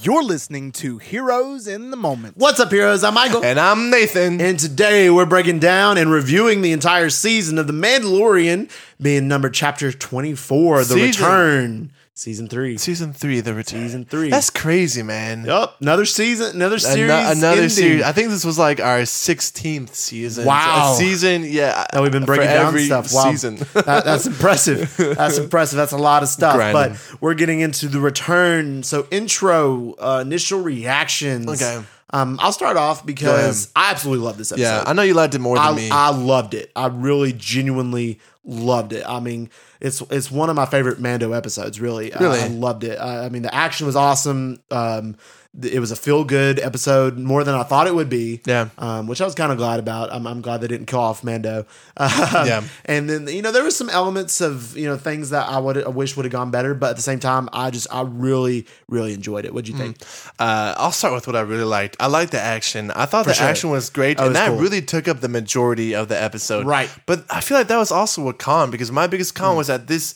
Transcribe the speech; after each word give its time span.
You're 0.00 0.22
listening 0.22 0.72
to 0.72 0.96
Heroes 0.96 1.66
in 1.66 1.90
the 1.90 1.98
Moment. 1.98 2.38
What's 2.38 2.58
up, 2.60 2.70
heroes? 2.70 3.04
I'm 3.04 3.12
Michael. 3.12 3.44
And 3.44 3.60
I'm 3.60 3.90
Nathan. 3.90 4.40
And 4.40 4.58
today 4.58 5.10
we're 5.10 5.26
breaking 5.26 5.58
down 5.58 5.98
and 5.98 6.10
reviewing 6.10 6.62
the 6.62 6.72
entire 6.72 7.10
season 7.10 7.58
of 7.58 7.66
The 7.66 7.74
Mandalorian, 7.74 8.70
being 9.00 9.28
number 9.28 9.50
chapter 9.50 9.92
24, 9.92 10.78
The 10.78 10.84
Season. 10.84 11.06
Return. 11.06 11.90
Season 12.14 12.46
3. 12.46 12.76
Season 12.76 13.14
three, 13.14 13.40
the 13.40 13.54
return. 13.54 13.80
Season 13.84 14.04
three. 14.04 14.28
That's 14.28 14.50
crazy, 14.50 15.02
man. 15.02 15.46
Yup, 15.46 15.80
another 15.80 16.04
season, 16.04 16.54
another 16.54 16.78
series. 16.78 17.10
Ano- 17.10 17.30
another 17.32 17.52
ending. 17.54 17.68
series. 17.70 18.02
I 18.02 18.12
think 18.12 18.28
this 18.28 18.44
was 18.44 18.58
like 18.58 18.80
our 18.80 19.00
16th 19.00 19.94
season. 19.94 20.44
Wow. 20.44 20.92
A 20.92 20.96
season, 20.96 21.42
yeah. 21.46 21.86
that 21.90 22.02
we've 22.02 22.12
been 22.12 22.26
breaking 22.26 22.48
down 22.48 22.66
every 22.66 22.84
stuff. 22.84 23.10
Wow, 23.14 23.30
season. 23.30 23.56
That- 23.72 24.04
that's 24.04 24.26
impressive. 24.26 24.94
That's 24.98 25.38
impressive. 25.38 25.78
That's 25.78 25.92
a 25.92 25.98
lot 25.98 26.22
of 26.22 26.28
stuff. 26.28 26.56
Grinding. 26.56 26.92
But 26.92 27.22
we're 27.22 27.34
getting 27.34 27.60
into 27.60 27.88
the 27.88 27.98
return. 28.00 28.82
So 28.82 29.06
intro, 29.10 29.94
uh, 29.94 30.20
initial 30.20 30.60
reactions. 30.60 31.48
Okay. 31.48 31.82
Um, 32.10 32.38
I'll 32.42 32.52
start 32.52 32.76
off 32.76 33.06
because 33.06 33.72
I 33.74 33.90
absolutely 33.90 34.26
love 34.26 34.36
this 34.36 34.52
episode. 34.52 34.62
yeah, 34.64 34.84
I 34.86 34.92
know 34.92 35.00
you 35.00 35.14
liked 35.14 35.34
it 35.34 35.38
more 35.38 35.56
than 35.56 35.64
I, 35.64 35.72
me. 35.72 35.88
I 35.90 36.10
loved 36.10 36.52
it. 36.52 36.70
I 36.76 36.88
really 36.88 37.32
genuinely 37.32 38.20
loved 38.44 38.92
it. 38.92 39.04
I 39.08 39.18
mean, 39.20 39.48
it's 39.82 40.00
it's 40.10 40.30
one 40.30 40.48
of 40.48 40.56
my 40.56 40.64
favorite 40.66 40.98
Mando 41.00 41.32
episodes. 41.32 41.78
Really, 41.80 42.14
I- 42.14 42.18
Really? 42.20 42.40
I, 42.40 42.46
loved 42.46 42.84
it. 42.84 42.96
I, 42.98 43.26
I 43.26 43.28
mean, 43.28 43.42
the 43.42 43.54
action 43.54 43.84
was 43.86 43.96
awesome. 43.96 44.60
Um, 44.70 45.16
th- 45.60 45.74
it 45.74 45.80
was 45.80 45.90
a 45.90 45.96
feel 45.96 46.24
good 46.24 46.58
episode, 46.60 47.18
more 47.18 47.44
than 47.44 47.54
I 47.54 47.62
thought 47.64 47.86
it 47.86 47.94
would 47.94 48.08
be. 48.08 48.40
Yeah. 48.46 48.68
um, 48.78 49.06
which 49.08 49.20
I 49.20 49.24
was 49.26 49.34
kind 49.34 49.52
of 49.52 49.58
glad 49.58 49.78
about. 49.80 50.12
I'm, 50.12 50.26
I'm 50.26 50.40
glad 50.40 50.60
they 50.62 50.68
didn't 50.68 50.86
kill 50.86 51.00
off 51.00 51.22
Mando. 51.24 51.66
Um, 51.94 52.46
Yeah. 52.46 52.62
and 52.86 53.08
then 53.10 53.28
you 53.28 53.42
know 53.42 53.52
there 53.52 53.62
was 53.62 53.76
some 53.76 53.90
elements 53.90 54.40
of 54.40 54.74
you 54.76 54.86
know 54.86 54.96
things 54.96 55.28
that 55.30 55.46
I 55.48 55.58
would 55.58 55.76
I 55.84 55.88
wish 55.90 56.16
would 56.16 56.24
have 56.24 56.32
gone 56.32 56.50
better, 56.50 56.72
but 56.74 56.90
at 56.90 56.96
the 56.96 57.02
same 57.02 57.18
time, 57.20 57.48
I 57.52 57.70
just 57.70 57.86
I 57.92 58.00
really 58.02 58.66
really 58.88 59.12
enjoyed 59.12 59.44
it. 59.44 59.52
What'd 59.52 59.68
you 59.68 59.76
think? 59.76 59.98
Uh, 60.38 60.74
I'll 60.78 60.90
start 60.92 61.12
with 61.12 61.26
what 61.26 61.36
I 61.36 61.42
really 61.42 61.64
liked. 61.64 61.96
I 62.00 62.06
liked 62.06 62.32
the 62.32 62.40
action. 62.40 62.90
I 62.92 63.04
thought 63.06 63.26
the 63.26 63.34
sure. 63.34 63.46
action 63.46 63.68
was 63.70 63.90
great, 63.90 64.18
Oh, 64.18 64.22
and 64.24 64.30
was 64.30 64.38
that 64.38 64.48
cool. 64.48 64.58
really 64.58 64.80
took 64.80 65.06
up 65.06 65.20
the 65.20 65.28
majority 65.28 65.94
of 65.94 66.08
the 66.08 66.20
episode. 66.20 66.64
Right. 66.66 66.88
But 67.06 67.24
I 67.30 67.40
feel 67.42 67.58
like 67.58 67.68
that 67.68 67.76
was 67.78 67.92
also 67.92 68.28
a 68.28 68.32
con 68.34 68.70
because 68.70 68.90
my 68.90 69.06
biggest 69.06 69.36
Hmm. 69.36 69.44
con 69.44 69.56
was 69.56 69.68
that 69.72 69.86
this. 69.86 70.14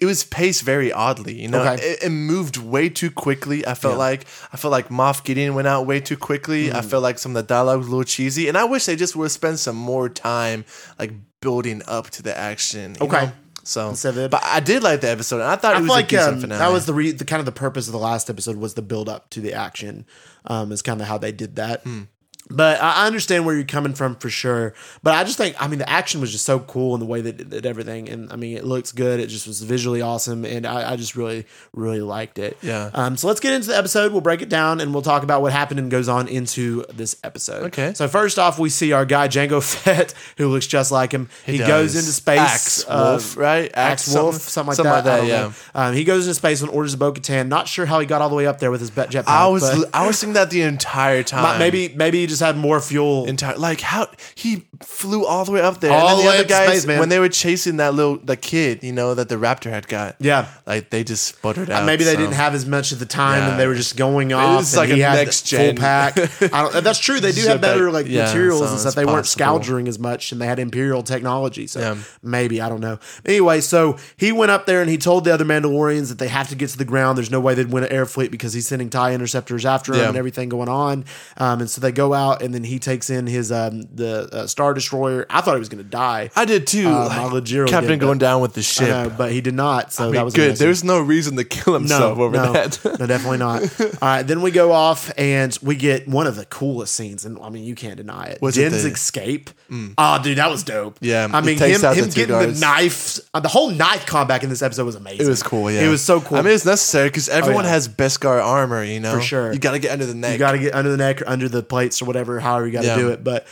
It 0.00 0.06
was 0.06 0.24
paced 0.24 0.62
very 0.62 0.92
oddly, 0.92 1.40
you 1.40 1.46
know. 1.46 1.62
Okay. 1.62 1.80
It, 1.80 2.02
it 2.02 2.10
moved 2.10 2.56
way 2.56 2.88
too 2.88 3.12
quickly. 3.12 3.64
I 3.64 3.74
felt 3.74 3.96
like 3.96 4.26
I 4.52 4.56
felt 4.56 4.72
like 4.72 4.88
Moff 4.88 5.22
Gideon 5.22 5.54
went 5.54 5.68
out 5.68 5.86
way 5.86 6.00
too 6.00 6.16
quickly. 6.16 6.68
Hmm. 6.68 6.76
I 6.76 6.80
felt 6.82 7.04
like 7.04 7.16
some 7.20 7.36
of 7.36 7.36
the 7.36 7.46
dialogue 7.46 7.78
was 7.78 7.86
a 7.86 7.90
little 7.90 8.02
cheesy, 8.02 8.48
and 8.48 8.58
I 8.58 8.64
wish 8.64 8.86
they 8.86 8.96
just 8.96 9.14
would 9.14 9.26
have 9.26 9.30
spent 9.32 9.60
some 9.60 9.76
more 9.76 10.08
time 10.08 10.64
like 10.98 11.12
building 11.40 11.80
up 11.86 12.10
to 12.10 12.22
the 12.24 12.36
action. 12.36 12.96
you 13.00 13.06
Okay. 13.06 13.26
know? 13.26 13.32
So, 13.62 13.88
Instead 13.90 14.30
but 14.30 14.42
I 14.44 14.60
did 14.60 14.82
like 14.82 15.00
the 15.00 15.08
episode, 15.10 15.36
and 15.36 15.44
I 15.44 15.56
thought 15.56 15.76
it 15.76 15.80
was 15.80 15.88
like 15.88 16.12
um, 16.12 16.40
that 16.40 16.70
was 16.72 16.84
the, 16.86 16.92
re- 16.92 17.12
the 17.12 17.24
kind 17.24 17.40
of 17.40 17.46
the 17.46 17.52
purpose 17.52 17.86
of 17.86 17.92
the 17.92 17.98
last 17.98 18.28
episode 18.28 18.56
was 18.56 18.74
the 18.74 18.82
build 18.82 19.08
up 19.08 19.30
to 19.30 19.40
the 19.40 19.54
action. 19.54 20.06
Um, 20.44 20.70
is 20.72 20.82
kind 20.82 21.00
of 21.00 21.06
how 21.06 21.16
they 21.18 21.32
did 21.32 21.56
that. 21.56 21.82
Hmm. 21.84 22.02
But 22.50 22.80
I 22.82 23.06
understand 23.06 23.46
where 23.46 23.54
you're 23.54 23.64
coming 23.64 23.94
from 23.94 24.16
for 24.16 24.28
sure. 24.28 24.74
But 25.02 25.14
I 25.14 25.24
just 25.24 25.38
think, 25.38 25.60
I 25.60 25.66
mean, 25.66 25.78
the 25.78 25.88
action 25.88 26.20
was 26.20 26.30
just 26.30 26.44
so 26.44 26.60
cool 26.60 26.92
in 26.94 27.00
the 27.00 27.06
way 27.06 27.22
that, 27.22 27.50
that 27.50 27.64
everything, 27.64 28.08
and 28.08 28.30
I 28.30 28.36
mean, 28.36 28.56
it 28.56 28.64
looks 28.64 28.92
good. 28.92 29.18
It 29.18 29.28
just 29.28 29.46
was 29.46 29.62
visually 29.62 30.02
awesome, 30.02 30.44
and 30.44 30.66
I, 30.66 30.92
I 30.92 30.96
just 30.96 31.16
really, 31.16 31.46
really 31.72 32.02
liked 32.02 32.38
it. 32.38 32.58
Yeah. 32.60 32.90
Um. 32.92 33.16
So 33.16 33.28
let's 33.28 33.40
get 33.40 33.54
into 33.54 33.68
the 33.68 33.76
episode. 33.76 34.12
We'll 34.12 34.20
break 34.20 34.42
it 34.42 34.50
down, 34.50 34.80
and 34.80 34.92
we'll 34.92 35.02
talk 35.02 35.22
about 35.22 35.40
what 35.40 35.52
happened 35.52 35.80
and 35.80 35.90
goes 35.90 36.08
on 36.08 36.28
into 36.28 36.84
this 36.92 37.16
episode. 37.24 37.64
Okay. 37.64 37.94
So 37.94 38.08
first 38.08 38.38
off, 38.38 38.58
we 38.58 38.68
see 38.68 38.92
our 38.92 39.06
guy 39.06 39.26
Jango 39.28 39.62
Fett, 39.82 40.12
who 40.36 40.48
looks 40.48 40.66
just 40.66 40.92
like 40.92 41.12
him. 41.12 41.30
He, 41.46 41.58
goes 41.58 41.94
does. 41.94 41.96
into 41.96 42.12
space. 42.12 42.40
Axe 42.40 42.84
uh, 42.86 43.08
Wolf, 43.12 43.36
right? 43.38 43.70
Axe 43.74 44.12
Wolf, 44.14 44.36
something 44.36 44.84
like 44.84 45.04
that. 45.04 45.06
I 45.06 45.16
don't 45.16 45.28
know. 45.28 45.52
Um, 45.74 45.94
he 45.94 46.04
goes 46.04 46.26
into 46.26 46.34
space 46.34 46.60
and 46.60 46.70
orders 46.70 46.92
a 46.92 46.98
Bo-Katan. 46.98 47.48
Not 47.48 47.68
sure 47.68 47.86
how 47.86 48.00
he 48.00 48.06
got 48.06 48.20
all 48.20 48.28
the 48.28 48.34
way 48.34 48.46
up 48.46 48.58
there 48.58 48.70
with 48.70 48.80
his 48.80 48.90
jetpack. 48.90 49.24
I 49.26 49.46
was 49.46 49.64
I 49.94 50.06
was 50.06 50.20
thinking 50.20 50.34
that 50.34 50.50
the 50.50 50.62
entire 50.62 51.22
time. 51.22 51.58
maybe 51.58 51.88
maybe 51.88 52.20
he 52.20 52.26
just 52.26 52.33
had 52.40 52.56
more 52.56 52.80
fuel. 52.80 53.26
entire 53.26 53.56
like 53.56 53.80
how 53.80 54.08
he 54.34 54.64
flew 54.82 55.24
all 55.24 55.44
the 55.44 55.52
way 55.52 55.60
up 55.60 55.80
there. 55.80 55.92
All 55.92 56.08
and 56.08 56.18
then 56.18 56.24
the 56.26 56.32
other 56.40 56.48
guys 56.48 56.68
space, 56.68 56.86
man. 56.86 56.98
when 57.00 57.08
they 57.08 57.18
were 57.18 57.28
chasing 57.28 57.76
that 57.78 57.94
little 57.94 58.16
the 58.16 58.36
kid, 58.36 58.82
you 58.82 58.92
know, 58.92 59.14
that 59.14 59.28
the 59.28 59.36
raptor 59.36 59.70
had 59.70 59.88
got. 59.88 60.16
Yeah. 60.18 60.48
Like 60.66 60.90
they 60.90 61.04
just 61.04 61.24
sputtered 61.24 61.70
out. 61.70 61.84
Maybe 61.86 62.04
they 62.04 62.14
so. 62.14 62.20
didn't 62.20 62.34
have 62.34 62.54
as 62.54 62.66
much 62.66 62.92
at 62.92 62.98
the 62.98 63.06
time, 63.06 63.38
Yeah. 63.42 63.50
and 63.52 63.60
they 63.60 63.66
were 63.66 63.74
just 63.74 63.96
going 63.96 64.32
off. 64.32 64.58
was 64.58 64.74
and 64.74 64.90
like 64.90 64.96
a 64.98 65.00
next 65.00 65.42
gen 65.46 65.76
full 65.76 65.82
pack. 65.82 66.18
I 66.52 66.70
don't, 66.70 66.84
that's 66.84 66.98
true. 66.98 67.20
They 67.20 67.32
do 67.40 67.42
have 67.48 67.60
better 67.60 67.90
like 67.90 68.06
Yeah, 68.08 68.24
materials 68.26 68.60
so 68.60 68.66
and 68.68 68.78
stuff. 68.78 68.86
it's 68.90 68.94
They 68.96 69.04
weren't 69.04 69.18
possible. 69.26 69.62
scourging 69.62 69.88
as 69.88 69.98
much, 69.98 70.32
and 70.32 70.40
they 70.40 70.46
had 70.46 70.58
imperial 70.58 71.02
technology. 71.02 71.66
So 71.66 71.80
Yeah. 71.80 71.96
maybe 72.22 72.60
I 72.60 72.68
don't 72.68 72.80
know. 72.80 72.98
Anyway, 73.24 73.60
so 73.60 73.96
he 74.16 74.32
went 74.32 74.50
up 74.50 74.66
there 74.66 74.80
and 74.80 74.90
he 74.90 74.98
told 74.98 75.24
the 75.24 75.32
other 75.34 75.44
Mandalorians 75.44 76.08
that 76.08 76.18
they 76.18 76.28
have 76.28 76.48
to 76.48 76.54
get 76.54 76.70
to 76.70 76.78
the 76.78 76.84
ground. 76.84 77.16
There's 77.18 77.30
no 77.30 77.40
way 77.40 77.54
they'd 77.54 77.70
win 77.70 77.84
an 77.84 77.92
air 77.92 78.06
fleet 78.06 78.30
because 78.30 78.52
he's 78.52 78.66
sending 78.66 78.90
tie 78.90 79.12
interceptors 79.14 79.64
after 79.64 79.92
him 79.94 80.08
and 80.08 80.16
everything 80.16 80.48
going 80.48 80.68
on. 80.68 81.04
Um, 81.36 81.60
and 81.60 81.70
so 81.70 81.80
they 81.80 81.92
go 81.92 82.14
out, 82.14 82.23
and 82.32 82.54
then 82.54 82.64
he 82.64 82.78
takes 82.78 83.10
in 83.10 83.26
his 83.26 83.52
um, 83.52 83.82
the 83.94 84.28
uh, 84.32 84.46
star 84.46 84.74
destroyer. 84.74 85.26
I 85.30 85.40
thought 85.40 85.54
he 85.54 85.58
was 85.58 85.68
going 85.68 85.82
to 85.84 85.90
die. 85.90 86.30
I 86.34 86.44
did 86.44 86.66
too. 86.66 86.88
Um, 86.88 87.08
like, 87.08 87.44
Captain 87.68 87.90
did, 87.90 88.00
going 88.00 88.18
but- 88.18 88.24
down 88.24 88.40
with 88.40 88.54
the 88.54 88.62
ship. 88.62 88.88
know, 88.88 89.14
but 89.16 89.32
he 89.32 89.40
did 89.40 89.54
not. 89.54 89.92
So 89.92 90.04
I 90.04 90.06
mean, 90.06 90.14
that 90.14 90.24
was 90.24 90.34
good. 90.34 90.56
There's 90.56 90.84
no 90.84 91.00
reason 91.00 91.36
to 91.36 91.44
kill 91.44 91.74
himself 91.74 92.18
over 92.18 92.36
no, 92.36 92.52
that. 92.52 92.80
no, 93.00 93.06
definitely 93.06 93.38
not. 93.38 93.80
All 93.80 93.88
right, 94.02 94.22
then 94.22 94.42
we 94.42 94.50
go 94.50 94.72
off 94.72 95.12
and 95.18 95.56
we 95.62 95.76
get 95.76 96.08
one 96.08 96.26
of 96.26 96.36
the 96.36 96.46
coolest 96.46 96.94
scenes, 96.94 97.24
and 97.24 97.38
I 97.40 97.48
mean, 97.50 97.64
you 97.64 97.74
can't 97.74 97.96
deny 97.96 98.26
it. 98.26 98.40
Was 98.40 98.56
it 98.56 98.70
Din's 98.70 98.82
the- 98.82 98.94
Mm. 98.94 98.94
escape. 98.94 99.50
Oh, 99.98 100.22
dude, 100.22 100.38
that 100.38 100.50
was 100.50 100.62
dope. 100.62 100.98
Yeah, 101.00 101.28
I 101.32 101.40
mean, 101.40 101.58
him, 101.58 101.80
the 101.80 101.94
him 101.94 102.04
two 102.10 102.26
getting 102.26 102.52
the 102.52 102.60
knife, 102.60 103.18
uh, 103.32 103.40
the 103.40 103.48
whole 103.48 103.70
knife 103.70 104.06
combat 104.06 104.42
in 104.42 104.48
this 104.48 104.62
episode 104.62 104.84
was 104.84 104.94
amazing. 104.94 105.26
It 105.26 105.28
was 105.28 105.42
cool, 105.42 105.70
yeah. 105.70 105.82
It 105.82 105.88
was 105.88 106.02
so 106.02 106.20
cool. 106.20 106.38
I 106.38 106.42
mean, 106.42 106.54
it's 106.54 106.64
necessary 106.64 107.08
because 107.08 107.28
everyone 107.28 107.64
yeah. 107.64 107.70
has 107.70 107.88
Beskar 107.88 108.42
armor, 108.42 108.84
you 108.84 109.00
know? 109.00 109.16
For 109.16 109.20
sure. 109.20 109.52
You 109.52 109.58
got 109.58 109.72
to 109.72 109.78
get 109.78 109.92
under 109.92 110.06
the 110.06 110.14
neck. 110.14 110.32
you 110.32 110.38
got 110.38 110.52
to 110.52 110.58
get 110.58 110.74
under 110.74 110.90
the 110.90 110.96
neck 110.96 111.22
or 111.22 111.28
under 111.28 111.48
the 111.48 111.62
plates 111.62 112.00
or 112.00 112.04
whatever, 112.04 112.13
however 112.16 112.66
you 112.66 112.72
got 112.72 112.82
to 112.82 112.86
Yeah. 112.86 112.96
do 112.96 113.08
it. 113.10 113.22
But 113.24 113.46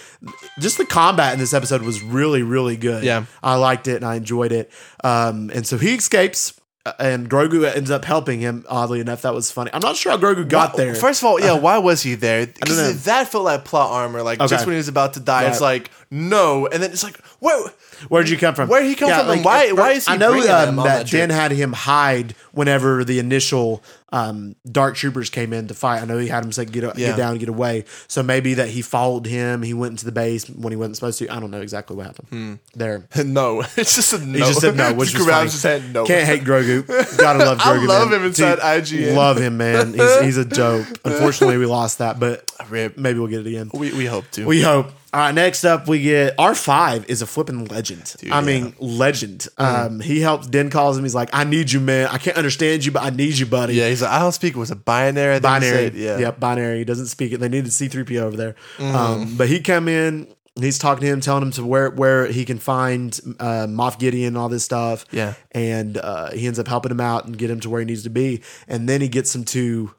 just 0.61 0.78
the 0.78 0.84
combat 0.87 1.33
in 1.33 1.39
this 1.39 1.53
episode 1.53 1.83
was 1.83 2.03
really, 2.03 2.43
really 2.43 2.77
good. 2.77 3.05
Yeah. 3.05 3.25
I 3.43 3.56
liked 3.56 3.89
it 3.89 3.97
and 3.97 4.05
I 4.05 4.15
enjoyed 4.17 4.53
it. 4.53 4.71
Um, 5.05 5.50
and 5.55 5.67
so 5.67 5.78
he 5.78 5.95
escapes. 5.95 6.55
uh, 6.84 6.93
And 6.99 7.31
Grogu 7.31 7.65
ends 7.65 7.91
up 7.93 8.05
helping 8.05 8.41
him. 8.41 8.65
Oddly 8.69 8.99
enough, 9.00 9.23
that 9.23 9.34
was 9.34 9.50
funny. 9.53 9.71
I'm 9.73 9.81
not 9.81 9.97
sure 9.97 10.12
how 10.12 10.19
Grogu 10.19 10.49
got 10.49 10.77
there. 10.77 10.95
First 10.97 11.23
of 11.23 11.27
all, 11.27 11.41
yeah, 11.41 11.53
why 11.53 11.78
was 11.78 12.03
he 12.03 12.15
there? 12.17 12.47
Because 12.47 13.05
that 13.05 13.28
felt 13.31 13.45
like 13.45 13.65
plot 13.65 13.91
armor. 13.93 14.23
Like 14.23 14.41
Okay. 14.41 14.49
just 14.49 14.67
when 14.67 14.73
he 14.75 14.79
was 14.79 14.89
about 14.89 15.15
to 15.15 15.21
die, 15.21 15.44
it's 15.44 15.61
like 15.61 15.91
no, 16.12 16.67
and 16.67 16.83
then 16.83 16.91
it's 16.93 17.03
like 17.03 17.17
where? 17.41 17.71
Where'd 18.09 18.28
you 18.28 18.37
come 18.37 18.55
from? 18.55 18.69
Where'd 18.69 18.84
he 18.84 18.95
come 18.95 19.09
from 19.11 19.31
and 19.31 19.45
why- 19.45 19.69
at 19.69 19.77
why 19.77 19.95
first- 19.95 19.97
is 19.99 20.06
he 20.09 20.12
I 20.12 20.17
know 20.19 20.31
bringing 20.33 20.50
um, 20.50 20.67
them 20.67 20.78
on 20.81 20.84
that 20.87 21.06
that 21.06 21.11
Dan 21.11 21.28
trip? 21.28 21.41
had 21.41 21.50
him 21.53 21.73
hide 21.73 22.34
whenever 22.53 23.05
the 23.05 23.19
initial 23.19 23.83
um, 24.12 24.56
Dark 24.71 24.97
Troopers 24.97 25.31
came 25.31 25.53
in 25.55 25.69
to 25.69 25.75
fight. 25.75 26.03
I 26.03 26.05
know 26.05 26.19
he 26.19 26.28
had 26.28 26.45
him 26.45 26.53
say 26.53 26.65
get 26.67 26.83
Yeah. 26.83 26.93
get 27.09 27.17
down, 27.17 27.39
get 27.39 27.49
away. 27.49 27.84
So 28.09 28.23
maybe 28.23 28.55
that 28.55 28.69
he 28.69 28.83
followed 28.83 29.25
him. 29.27 29.62
He 29.62 29.73
went 29.73 29.93
into 29.93 30.05
the 30.05 30.12
base 30.12 30.50
when 30.50 30.71
he 30.73 30.77
wasn't 30.77 30.97
supposed 30.97 31.19
to. 31.21 31.28
I 31.28 31.41
don't 31.41 31.50
know 31.50 31.62
exactly 31.62 31.97
what 31.97 32.06
happened 32.06 32.59
there. 32.75 33.06
no, 33.25 33.61
it's 33.77 33.94
just 33.94 34.12
a 34.12 34.19
no. 34.19 34.33
He 34.33 34.39
just 34.41 34.61
said 34.61 34.77
no, 34.77 34.93
which 34.93 35.11
Just 35.12 35.19
was 35.21 35.27
grabs 35.27 35.62
funny. 35.62 35.75
his 35.77 35.84
head. 35.84 35.94
No, 35.94 36.05
Can't 36.05 36.27
hate 36.27 36.43
Grogu. 36.43 36.87
Gotta 37.19 37.39
love 37.39 37.59
Grogu. 37.59 37.67
I 37.73 37.77
Grogu. 37.79 37.89
love 37.89 38.11
man. 38.11 38.21
him 38.21 38.27
inside 38.27 38.59
IGN. 38.59 39.15
Love 39.17 39.39
him, 39.39 39.56
man. 39.56 39.94
He's, 39.94 40.21
he's 40.21 40.37
a 40.37 40.44
dope. 40.44 40.87
Unfortunately, 41.06 41.56
we 41.56 41.65
lost 41.67 41.99
that, 41.99 42.19
but 42.21 42.50
Rip. 42.69 42.99
maybe 42.99 43.19
we'll 43.19 43.29
get 43.29 43.41
it 43.41 43.47
again. 43.47 43.71
We 43.73 43.93
we 43.94 44.05
hope 44.06 44.31
to. 44.33 44.44
We 44.44 44.61
hope. 44.61 44.91
All 45.15 45.21
right, 45.21 45.34
next 45.34 45.65
up 45.65 45.87
we 45.87 46.00
get 46.00 46.39
R5 46.39 47.09
is 47.11 47.21
a 47.21 47.27
flipping 47.27 47.67
legend. 47.67 48.17
I 48.23 48.27
yeah. 48.27 48.41
mean, 48.41 48.75
legend. 48.81 49.47
Um, 49.59 50.00
he 50.00 50.21
helps 50.21 50.47
Den 50.47 50.71
calls 50.71 50.97
him. 50.97 51.05
He's 51.05 51.15
like, 51.15 51.28
I 51.34 51.45
need 51.45 51.71
you, 51.71 51.81
man. 51.81 52.09
I 52.09 52.17
can't 52.17 52.39
understand 52.39 52.87
you, 52.87 52.93
but 52.93 53.03
I 53.03 53.11
need 53.11 53.37
you, 53.37 53.45
buddy. 53.45 53.75
yeah, 53.75 53.91
he's 53.91 54.00
like 54.00 54.11
I 54.11 54.21
don't 54.21 54.33
speak. 54.33 54.56
Was 54.56 54.71
it 54.71 54.87
binary? 54.87 55.39
Binary. 55.39 55.71
said. 55.71 55.95
Yeah. 55.95 56.19
Yep, 56.19 56.41
binary. 56.41 56.78
He 56.78 56.84
doesn't 56.84 57.06
speak 57.06 57.33
it. 57.33 57.41
They 57.41 57.50
needed 57.50 57.71
C3PO 57.71 58.23
over 58.23 58.37
there. 58.39 58.55
Mm-hmm. 58.78 58.97
Um, 58.97 59.37
but 59.37 59.49
he 59.49 59.61
come 59.61 59.87
in, 59.87 60.34
he's 60.59 60.78
talking 60.78 61.03
to 61.03 61.09
him, 61.09 61.21
telling 61.21 61.43
him 61.43 61.50
to 61.53 61.67
where 61.67 61.91
where 61.91 62.27
he 62.27 62.47
can 62.47 62.59
find 62.59 63.21
uh, 63.39 63.67
Moff 63.69 63.99
Gideon 63.99 64.29
and 64.29 64.39
all 64.39 64.49
this 64.49 64.65
stuff. 64.65 65.05
Yeah. 65.11 65.34
And 65.50 65.99
uh, 65.99 66.31
he 66.31 66.47
ends 66.47 66.59
up 66.59 66.69
helping 66.69 66.91
him 66.91 67.00
out 67.00 67.27
and 67.27 67.37
get 67.37 67.50
him 67.50 67.61
to 67.61 67.69
where 67.69 67.81
he 67.81 67.87
needs 67.87 68.05
to 68.05 68.11
be. 68.11 68.43
And 68.67 68.89
then 68.89 69.03
he 69.03 69.09
gets 69.09 69.34
him 69.34 69.44
to 69.44 69.94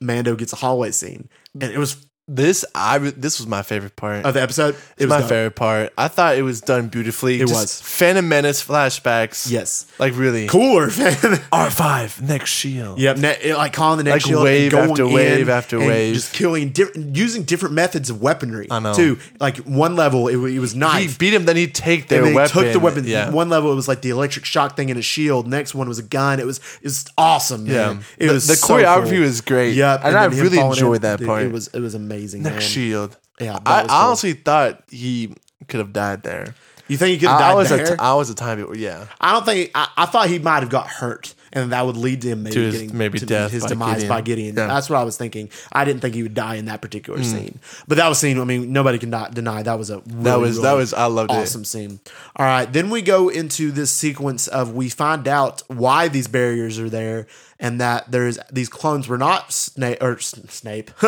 Mando 0.00 0.36
gets 0.36 0.52
a 0.52 0.56
hallway 0.56 0.90
scene. 0.90 1.28
And 1.54 1.64
it 1.64 1.78
was 1.78 2.05
This 2.28 2.64
I 2.74 2.98
this 2.98 3.38
was 3.38 3.46
my 3.46 3.62
favorite 3.62 3.94
part. 3.94 4.24
of 4.26 4.34
the 4.34 4.42
episode. 4.42 4.74
It 4.98 5.04
was 5.04 5.10
my 5.10 5.20
dope. 5.20 5.28
favorite 5.28 5.54
part. 5.54 5.92
I 5.96 6.08
thought 6.08 6.36
it 6.36 6.42
was 6.42 6.60
done 6.60 6.88
beautifully. 6.88 7.36
It 7.36 7.46
Just 7.46 7.52
was. 7.54 7.80
Phantom 7.80 8.28
Menace 8.28 8.66
flashbacks. 8.66 9.48
Yes. 9.48 9.86
Like 10.00 10.12
really. 10.16 10.48
Cooler. 10.48 10.88
R 11.52 11.70
five 11.70 12.20
next 12.20 12.50
shield. 12.50 12.98
Yep, 12.98 13.18
ne- 13.18 13.54
like 13.54 13.72
calling 13.72 13.98
the 13.98 14.02
next 14.04 14.24
Like 14.24 14.30
shield, 14.32 14.42
wave 14.42 14.74
and 14.74 14.96
going 14.96 15.06
after 15.06 15.06
wave 15.36 15.48
after 15.48 15.78
and 15.78 15.86
wave. 15.86 16.14
just 16.14 16.34
killing 16.34 16.70
different, 16.70 17.14
using 17.14 17.44
different 17.44 17.76
methods 17.76 18.10
of 18.10 18.20
weaponry. 18.20 18.66
I 18.72 18.80
know. 18.80 18.92
Too 18.94 19.18
like 19.38 19.58
one 19.58 19.94
level, 19.94 20.26
it, 20.26 20.34
it 20.36 20.58
was 20.58 20.72
He 20.72 20.78
knife. 20.80 21.20
beat 21.20 21.32
him, 21.32 21.44
then 21.44 21.54
he'd 21.54 21.76
take 21.76 22.08
their 22.08 22.18
and 22.22 22.26
then 22.30 22.34
weapon. 22.34 22.64
took 22.64 22.72
the 22.72 22.80
weapon. 22.80 23.04
Yeah. 23.06 23.30
One 23.30 23.48
level, 23.50 23.70
it 23.70 23.76
was 23.76 23.86
like 23.86 24.02
the 24.02 24.10
electric 24.10 24.44
shock 24.46 24.74
thing 24.76 24.88
in 24.88 24.96
a 24.96 25.02
shield. 25.02 25.46
Next 25.46 25.76
one 25.76 25.86
was 25.86 26.00
a 26.00 26.02
gun. 26.02 26.40
It 26.40 26.46
was 26.46 26.58
it 26.82 26.86
was 26.88 27.06
awesome. 27.16 27.66
Yeah. 27.66 27.92
Man. 27.92 28.04
it 28.18 28.26
The- 28.26 28.32
was 28.34 28.48
the 28.48 28.56
so 28.56 28.74
choreography 28.74 29.10
cool. 29.10 29.20
was 29.20 29.40
great. 29.42 29.74
Yep, 29.76 30.00
And 30.02 30.16
I 30.16 30.24
really 30.24 30.58
enjoyed 30.58 31.02
that 31.02 31.20
dude, 31.20 31.28
part. 31.28 31.44
It 31.44 31.52
was 31.52 31.68
it 31.68 31.78
was 31.78 31.94
amazing. 31.94 32.15
Next 32.20 32.42
man. 32.42 32.60
shield. 32.60 33.16
Yeah, 33.40 33.58
I 33.66 33.82
cool. 33.82 33.90
honestly 33.90 34.32
thought 34.32 34.82
he 34.90 35.34
could 35.68 35.80
have 35.80 35.92
died 35.92 36.22
there. 36.22 36.54
You 36.88 36.96
think 36.96 37.14
he 37.14 37.18
could 37.18 37.28
have 37.28 37.40
I, 37.40 37.44
I 37.44 37.48
died 37.48 37.54
was 37.54 37.68
there? 37.70 37.84
a 37.84 37.88
t- 37.88 37.98
I 37.98 38.14
was 38.14 38.30
a 38.30 38.34
time. 38.34 38.74
Yeah. 38.74 39.06
I 39.20 39.32
don't 39.32 39.44
think 39.44 39.72
I, 39.74 39.88
I 39.96 40.06
thought 40.06 40.28
he 40.28 40.38
might 40.38 40.60
have 40.60 40.70
got 40.70 40.86
hurt 40.86 41.34
and 41.52 41.72
that 41.72 41.86
would 41.86 41.96
lead 41.96 42.22
to 42.22 42.28
him 42.28 42.42
maybe 42.42 42.54
To 42.54 42.60
his- 42.60 42.74
getting 42.74 42.96
maybe 42.96 43.18
to 43.18 43.26
death 43.26 43.50
his 43.50 43.62
by 43.64 43.68
demise 43.70 43.94
Gideon. 43.94 44.08
by 44.08 44.20
Gideon. 44.20 44.56
Yeah. 44.56 44.66
That's 44.66 44.90
what 44.90 44.98
I 44.98 45.04
was 45.04 45.16
thinking. 45.16 45.50
I 45.72 45.84
didn't 45.84 46.02
think 46.02 46.14
he 46.14 46.22
would 46.22 46.34
die 46.34 46.56
in 46.56 46.66
that 46.66 46.82
particular 46.82 47.18
mm. 47.18 47.24
scene, 47.24 47.58
but 47.88 47.96
that 47.96 48.08
was 48.08 48.18
scene. 48.18 48.38
I 48.38 48.44
mean, 48.44 48.72
nobody 48.72 48.98
can 48.98 49.10
not 49.10 49.34
deny 49.34 49.62
that 49.62 49.78
was 49.78 49.90
a 49.90 50.00
really, 50.00 50.22
That 50.22 50.38
was 50.38 50.56
that 50.60 50.68
really 50.68 50.78
was 50.78 50.94
I 50.94 51.06
loved 51.06 51.30
awesome 51.30 51.64
scene. 51.64 52.00
All 52.36 52.46
right, 52.46 52.70
then 52.70 52.90
we 52.90 53.02
go 53.02 53.28
into 53.28 53.72
this 53.72 53.90
sequence 53.90 54.48
of 54.48 54.74
we 54.74 54.88
find 54.88 55.26
out 55.26 55.62
why 55.68 56.08
these 56.08 56.28
barriers 56.28 56.78
are 56.78 56.90
there, 56.90 57.26
and 57.58 57.80
that 57.80 58.10
there's 58.10 58.38
these 58.52 58.68
clones 58.68 59.08
were 59.08 59.18
not 59.18 59.52
Snape 59.52 60.02
or 60.02 60.18
Snape. 60.18 60.90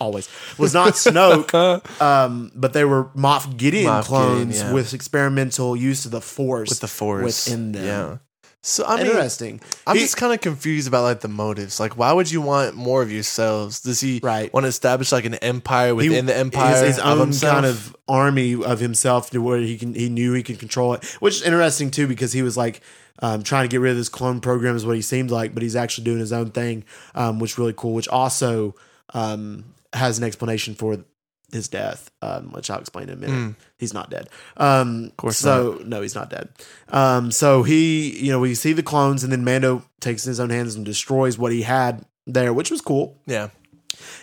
Always 0.00 0.28
was 0.58 0.74
not 0.74 0.94
Snoke, 0.94 2.00
um, 2.02 2.50
but 2.54 2.72
they 2.72 2.84
were 2.84 3.04
Moff 3.16 3.56
Gideon 3.56 3.86
Moff 3.90 4.04
clones 4.04 4.46
Gideon, 4.54 4.66
yeah. 4.68 4.72
with 4.72 4.94
experimental 4.94 5.76
use 5.76 6.04
of 6.06 6.10
the 6.10 6.20
Force, 6.20 6.70
with 6.70 6.80
the 6.80 6.88
force 6.88 7.46
within 7.46 7.72
them. 7.72 7.84
Yeah. 7.84 8.18
So 8.64 8.84
I 8.86 8.96
mean, 8.98 9.06
Interesting. 9.06 9.60
I'm 9.88 9.96
He- 9.96 10.02
just 10.02 10.16
kind 10.16 10.32
of 10.32 10.40
confused 10.40 10.86
about 10.88 11.02
like 11.02 11.20
the 11.20 11.28
motives. 11.28 11.80
Like, 11.80 11.96
why 11.98 12.12
would 12.12 12.30
you 12.30 12.40
want 12.40 12.76
more 12.76 13.02
of 13.02 13.10
yourselves? 13.12 13.80
Does 13.80 14.00
he 14.00 14.20
Right. 14.22 14.52
want 14.54 14.64
to 14.64 14.68
establish 14.68 15.10
like 15.12 15.24
an 15.24 15.34
empire 15.34 15.94
within 15.96 16.26
the 16.26 16.36
empire 16.36 16.70
his, 16.84 16.96
his 16.96 16.98
of 17.00 17.06
own 17.06 17.18
himself? 17.18 17.52
kind 17.54 17.66
of 17.66 17.96
army 18.08 18.62
of 18.62 18.78
himself 18.78 19.30
to 19.30 19.42
where 19.42 19.58
he 19.58 19.76
can 19.76 19.94
he 19.94 20.08
knew 20.08 20.32
he 20.32 20.42
could 20.44 20.58
control 20.60 20.94
it 20.94 21.04
which 21.20 21.34
is 21.36 21.42
interesting 21.42 21.90
too 21.90 22.06
because 22.06 22.32
he 22.32 22.42
was 22.42 22.56
like 22.56 22.80
um, 23.20 23.42
trying 23.42 23.64
to 23.64 23.68
get 23.68 23.80
rid 23.80 23.90
of 23.90 23.96
this 23.96 24.08
clone 24.08 24.40
program 24.40 24.74
is 24.76 24.86
what 24.86 24.94
he 24.96 25.02
seemed 25.02 25.30
like 25.32 25.54
but 25.54 25.62
he's 25.62 25.76
actually 25.76 26.04
doing 26.04 26.18
his 26.20 26.32
own 26.32 26.50
thing 26.50 26.84
um, 27.16 27.38
which 27.40 27.52
is 27.52 27.58
really 27.58 27.74
cool 27.76 27.94
which 27.94 28.08
also 28.08 28.74
um, 29.14 29.64
has 29.92 30.18
an 30.18 30.24
explanation 30.24 30.74
for 30.74 31.04
his 31.52 31.68
death 31.68 32.10
um, 32.22 32.50
which 32.52 32.70
I'll 32.70 32.80
explain 32.80 33.08
in 33.10 33.14
a 33.14 33.16
minute. 33.16 33.56
He's 33.78 33.92
not 33.92 34.08
dead. 34.10 34.28
Um, 34.56 35.04
of 35.06 35.16
course 35.18 35.38
so 35.38 35.80
no 35.84 36.00
he's 36.00 36.14
not 36.14 36.30
dead. 36.30 36.48
Um, 36.88 37.30
so 37.30 37.62
he 37.62 38.18
you 38.18 38.32
know 38.32 38.40
we 38.40 38.54
see 38.54 38.72
the 38.72 38.82
clones 38.82 39.22
and 39.22 39.30
then 39.32 39.44
Mando 39.44 39.84
takes 40.00 40.24
in 40.24 40.30
his 40.30 40.40
own 40.40 40.50
hands 40.50 40.74
and 40.76 40.84
destroys 40.84 41.36
what 41.38 41.52
he 41.52 41.62
had 41.62 42.04
there 42.26 42.52
which 42.54 42.70
was 42.70 42.80
cool. 42.80 43.18
Yeah. 43.26 43.48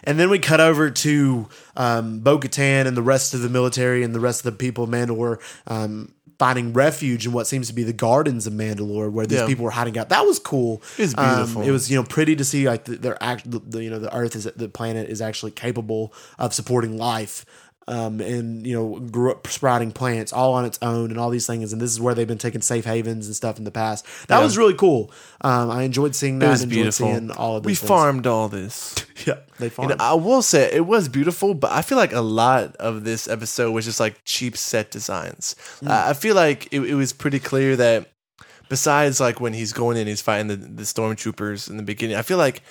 And 0.04 0.20
then 0.20 0.30
we 0.30 0.40
cut 0.40 0.60
over 0.60 0.90
to 0.90 1.48
um, 1.76 2.20
Bo 2.20 2.40
Katan 2.40 2.86
and 2.88 2.96
the 2.98 3.02
rest 3.02 3.34
of 3.34 3.42
the 3.42 3.50
military 3.50 4.04
and 4.04 4.14
the 4.16 4.20
rest 4.20 4.46
of 4.46 4.52
the 4.52 4.58
people 4.58 4.84
of 4.86 4.90
Mandalore 4.90 5.40
um, 5.68 6.14
finding 6.38 6.72
refuge 6.72 7.26
in 7.26 7.34
what 7.34 7.48
seems 7.48 7.68
to 7.68 7.74
be 7.74 7.84
the 7.84 7.92
gardens 7.92 8.48
of 8.48 8.54
Mandalore, 8.54 9.12
where 9.12 9.26
these 9.26 9.40
Yeah. 9.40 9.46
people 9.48 9.66
were 9.66 9.72
hiding 9.72 9.98
out. 9.98 10.08
That 10.08 10.26
was 10.26 10.40
cool. 10.40 10.82
It 10.98 11.02
was 11.02 11.16
Um, 11.18 11.36
beautiful. 11.36 11.62
it 11.64 11.72
was 11.72 11.92
you 11.92 11.98
know 11.98 12.04
pretty 12.04 12.36
to 12.38 12.46
see 12.46 12.68
like 12.68 12.86
the, 12.86 12.96
their 12.96 13.22
act. 13.22 13.50
The, 13.52 13.60
the, 13.60 13.84
you 13.84 13.90
know 13.90 14.00
the 14.00 14.14
Earth 14.16 14.36
is 14.38 14.46
the 14.56 14.70
planet 14.70 15.10
is 15.10 15.22
actually 15.22 15.52
capable 15.52 16.14
of 16.38 16.54
supporting 16.54 16.98
life. 16.98 17.46
Um, 17.90 18.22
and 18.22 18.68
you 18.68 18.76
know, 18.76 19.00
grew 19.00 19.32
up 19.32 19.48
sprouting 19.48 19.92
plants 19.92 20.32
all 20.32 20.54
on 20.54 20.64
its 20.64 20.78
own, 20.84 21.10
and 21.10 21.20
all 21.20 21.32
these 21.32 21.48
things. 21.48 21.74
And 21.74 21.82
this 21.82 21.90
is 21.92 22.00
where 22.00 22.14
they've 22.14 22.28
been 22.28 22.38
taking 22.38 22.62
safe 22.62 22.86
havens 22.86 23.26
and 23.26 23.36
stuff 23.36 23.58
in 23.58 23.64
the 23.64 23.72
past. 23.72 24.06
That 24.28 24.38
Yeah. 24.38 24.44
was 24.44 24.60
really 24.60 24.76
cool. 24.76 25.12
Um, 25.42 25.72
I 25.72 25.82
enjoyed 25.84 26.14
seeing 26.14 26.38
that. 26.40 26.46
It 26.46 26.50
was 26.50 26.62
enjoyed 26.64 26.76
beautiful. 26.76 27.08
Seeing 27.08 27.32
all 27.32 27.56
of 27.58 27.66
we 27.66 27.74
things. 27.74 27.88
farmed 27.88 28.28
all 28.28 28.48
this. 28.48 28.94
Yeah, 29.26 29.40
they 29.60 29.68
farmed. 29.68 29.90
know, 29.90 29.96
I 30.00 30.14
will 30.14 30.42
say 30.42 30.72
it 30.72 30.86
was 30.86 31.10
beautiful, 31.10 31.54
but 31.54 31.72
I 31.74 31.82
feel 31.82 31.98
like 31.98 32.14
a 32.14 32.22
lot 32.22 32.76
of 32.78 33.04
this 33.04 33.28
episode 33.28 33.72
was 33.72 33.84
just 33.84 34.00
like 34.00 34.22
cheap 34.24 34.56
set 34.56 34.92
designs. 34.92 35.56
Hmm. 35.82 35.90
I 35.90 36.10
I 36.12 36.14
feel 36.14 36.36
like 36.36 36.68
it, 36.72 36.80
it 36.82 36.94
was 36.96 37.12
pretty 37.12 37.40
clear 37.40 37.76
that 37.76 38.12
besides 38.70 39.20
like 39.20 39.42
when 39.42 39.54
he's 39.54 39.74
going 39.74 39.98
in, 39.98 40.08
he's 40.08 40.22
fighting 40.22 40.48
the, 40.48 40.56
the 40.56 40.84
stormtroopers 40.84 41.70
in 41.70 41.76
the 41.78 41.84
beginning. 41.84 42.16
I 42.16 42.22
feel 42.22 42.38
like 42.38 42.62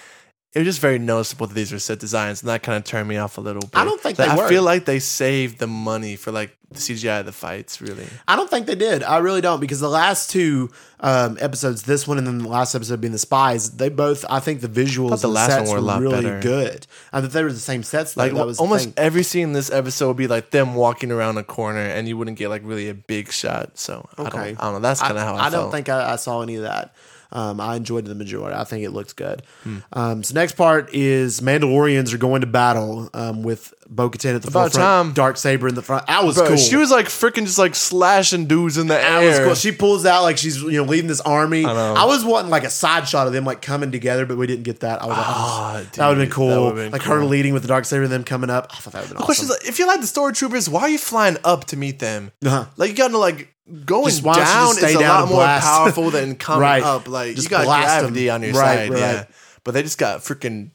it 0.55 0.61
was 0.61 0.67
just 0.67 0.81
very 0.81 0.99
noticeable 0.99 1.47
that 1.47 1.55
these 1.55 1.73
were 1.73 1.79
set 1.79 1.99
designs, 1.99 2.43
and 2.43 2.49
that 2.49 2.63
kind 2.63 2.77
of 2.79 2.85
turned 2.85 3.09
me 3.09 3.17
off 3.19 3.37
a 3.39 3.41
little 3.41 3.61
bit. 3.61 3.71
I 3.75 3.85
don't 3.85 4.01
think 4.01 4.17
they 4.17 4.25
I 4.27 4.37
were. 4.37 4.49
feel 4.49 4.63
like 4.63 4.87
they 4.87 4.99
saved 4.99 5.59
the 5.59 5.67
money 5.67 6.17
for 6.17 6.33
like 6.33 6.57
the 6.71 6.79
CGI 6.79 7.21
of 7.21 7.27
the 7.27 7.33
fights. 7.33 7.81
Really, 7.83 8.07
I 8.27 8.35
don't 8.35 8.49
think 8.49 8.67
they 8.67 8.75
did. 8.75 9.03
I 9.03 9.19
really 9.19 9.43
don't 9.43 9.61
because 9.61 9.79
the 9.81 9.91
last 9.91 10.31
two 10.31 10.71
um, 11.01 11.37
episodes, 11.41 11.83
this 11.83 12.09
one 12.09 12.17
and 12.17 12.27
then 12.27 12.39
the 12.39 12.49
last 12.49 12.75
episode 12.75 12.99
being 13.01 13.13
the 13.13 13.19
spies, 13.19 13.73
they 13.77 13.91
both. 13.91 14.25
I 14.31 14.41
think 14.41 14.63
the 14.63 14.69
visuals, 14.69 15.21
the 15.21 15.29
and 15.29 15.35
last 15.35 15.51
sets 15.51 15.69
one 15.69 15.77
were 15.77 15.83
a 15.83 15.87
lot 15.87 16.01
really 16.01 16.23
better. 16.23 16.41
good. 16.41 16.87
I 17.13 17.21
thought 17.21 17.31
they 17.33 17.43
were 17.45 17.53
the 17.53 17.59
same 17.59 17.83
sets. 17.83 18.15
Though. 18.15 18.23
like 18.23 18.33
that 18.35 18.47
was 18.47 18.59
almost 18.59 18.91
every 18.99 19.25
scene 19.25 19.45
in 19.45 19.53
this 19.53 19.71
episode 19.71 20.09
would 20.09 20.17
be 20.17 20.29
like 20.29 20.51
them 20.51 20.75
walking 20.75 21.13
around 21.13 21.37
a 21.37 21.45
corner, 21.45 21.81
and 21.81 22.09
you 22.09 22.17
wouldn't 22.17 22.39
get 22.39 22.49
like 22.49 22.63
really 22.65 22.89
a 22.89 22.95
big 22.95 23.31
shot. 23.33 23.79
So 23.79 24.09
I, 24.17 24.23
don't, 24.23 24.35
Okay. 24.35 24.57
I 24.59 24.63
don't 24.65 24.73
know. 24.73 24.81
That's 24.81 25.01
kind 25.03 25.19
of 25.19 25.23
how 25.25 25.35
I, 25.37 25.47
I 25.47 25.51
don't 25.51 25.65
felt. 25.65 25.73
think 25.73 25.89
I, 25.91 26.15
I 26.15 26.17
saw 26.17 26.41
any 26.41 26.57
of 26.57 26.63
that. 26.63 26.95
Um, 27.31 27.61
I 27.61 27.77
enjoyed 27.77 28.07
the 28.07 28.15
majority. 28.15 28.57
I 28.57 28.65
think 28.65 28.85
it 28.85 28.91
looks 28.91 29.13
good. 29.13 29.43
Hmm. 29.65 29.79
Um, 29.93 30.23
so 30.23 30.35
next 30.35 30.53
part 30.57 30.95
is 30.95 31.41
Mandalorians 31.41 32.15
are 32.15 32.19
going 32.19 32.41
to 32.41 32.47
battle 32.47 33.11
um, 33.13 33.43
with 33.43 33.75
Bo-Katan 33.91 34.35
at 34.37 34.43
the 34.43 34.49
About 34.49 34.73
forefront, 34.73 34.75
time. 35.09 35.13
dark 35.15 35.39
saber 35.39 35.67
in 35.67 35.75
the 35.75 35.81
front. 35.83 36.07
That 36.09 36.23
was 36.23 36.37
Bro, 36.37 36.49
cool. 36.49 36.57
she 36.59 36.77
was 36.77 36.91
like 36.91 37.07
freaking 37.07 37.47
just 37.47 37.59
like 37.59 37.75
slashing 37.75 38.47
dudes 38.47 38.77
in 38.77 38.87
the 38.87 38.95
That 38.95 39.23
air. 39.23 39.29
was 39.29 39.39
cool. 39.41 39.55
She 39.55 39.73
pulls 39.73 40.05
out 40.05 40.23
like 40.25 40.37
she's 40.37 40.61
you 40.63 40.73
know 40.73 40.83
leading 40.85 41.07
this 41.09 41.23
army. 41.23 41.65
I, 41.65 41.73
know. 41.95 42.07
was 42.07 42.23
wanting 42.25 42.51
like 42.51 42.65
a 42.65 42.71
side 42.71 43.09
shot 43.09 43.27
of 43.27 43.33
them 43.33 43.45
like 43.47 43.63
coming 43.63 43.91
together, 43.91 44.27
but 44.27 44.37
we 44.37 44.47
didn't 44.47 44.65
get 44.65 44.81
that. 44.81 45.01
I 45.03 45.07
was 45.07 45.17
like, 45.17 45.27
Ah, 45.27 45.79
oh, 45.79 45.83
that 45.95 46.09
would 46.09 46.19
have 46.19 46.27
been 46.27 46.31
cool. 46.35 46.65
would've 46.65 46.77
been 46.77 46.93
like 46.93 47.03
her 47.03 47.19
cool. 47.21 47.29
leading 47.29 47.55
with 47.55 47.63
the 47.63 47.69
dark 47.69 47.87
saber, 47.87 48.03
and 48.03 48.13
them 48.13 48.25
coming 48.25 48.51
up. 48.51 48.67
I 48.71 48.77
thought 48.77 48.93
that 48.93 48.99
would 49.01 49.09
have 49.09 49.09
been 49.09 49.19
The 49.19 49.25
question 49.25 49.47
awesome. 49.47 49.57
is, 49.57 49.63
like, 49.63 49.69
if 49.71 49.79
you 49.79 49.87
like 49.87 50.01
the 50.01 50.07
stormtroopers, 50.07 50.69
why 50.69 50.83
are 50.83 50.89
you 50.91 50.99
flying 50.99 51.39
up 51.43 51.65
to 51.67 51.77
meet 51.79 51.99
them? 51.99 52.31
Uh-huh. 52.45 52.67
Like 52.77 52.91
you 52.91 52.97
gotta 52.97 53.17
like 53.17 53.55
going 53.87 54.05
Just 54.07 54.23
why 54.23 54.35
don't 54.35 54.43
you 54.43 54.53
down 54.53 54.67
just 54.75 54.83
is 54.83 54.95
a 54.97 54.99
down 54.99 55.09
lot 55.09 55.21
and 55.23 55.29
more 55.31 55.39
blast? 55.41 55.67
powerful 55.67 56.11
than 56.11 56.37
coming 56.47 56.61
Right. 56.61 56.83
up. 56.83 57.09
Like 57.09 57.37
Just 57.37 57.45
you 57.47 57.51
got 57.51 57.65
blast 57.65 57.89
'em. 57.89 58.01
gravity 58.05 58.29
on 58.29 58.43
your 58.43 58.53
Right, 58.53 58.77
side, 58.77 58.91
right. 58.91 58.99
yeah. 59.01 59.25
But 59.65 59.73
they 59.73 59.83
just 59.83 59.99
got 59.99 60.21
freaking 60.21 60.71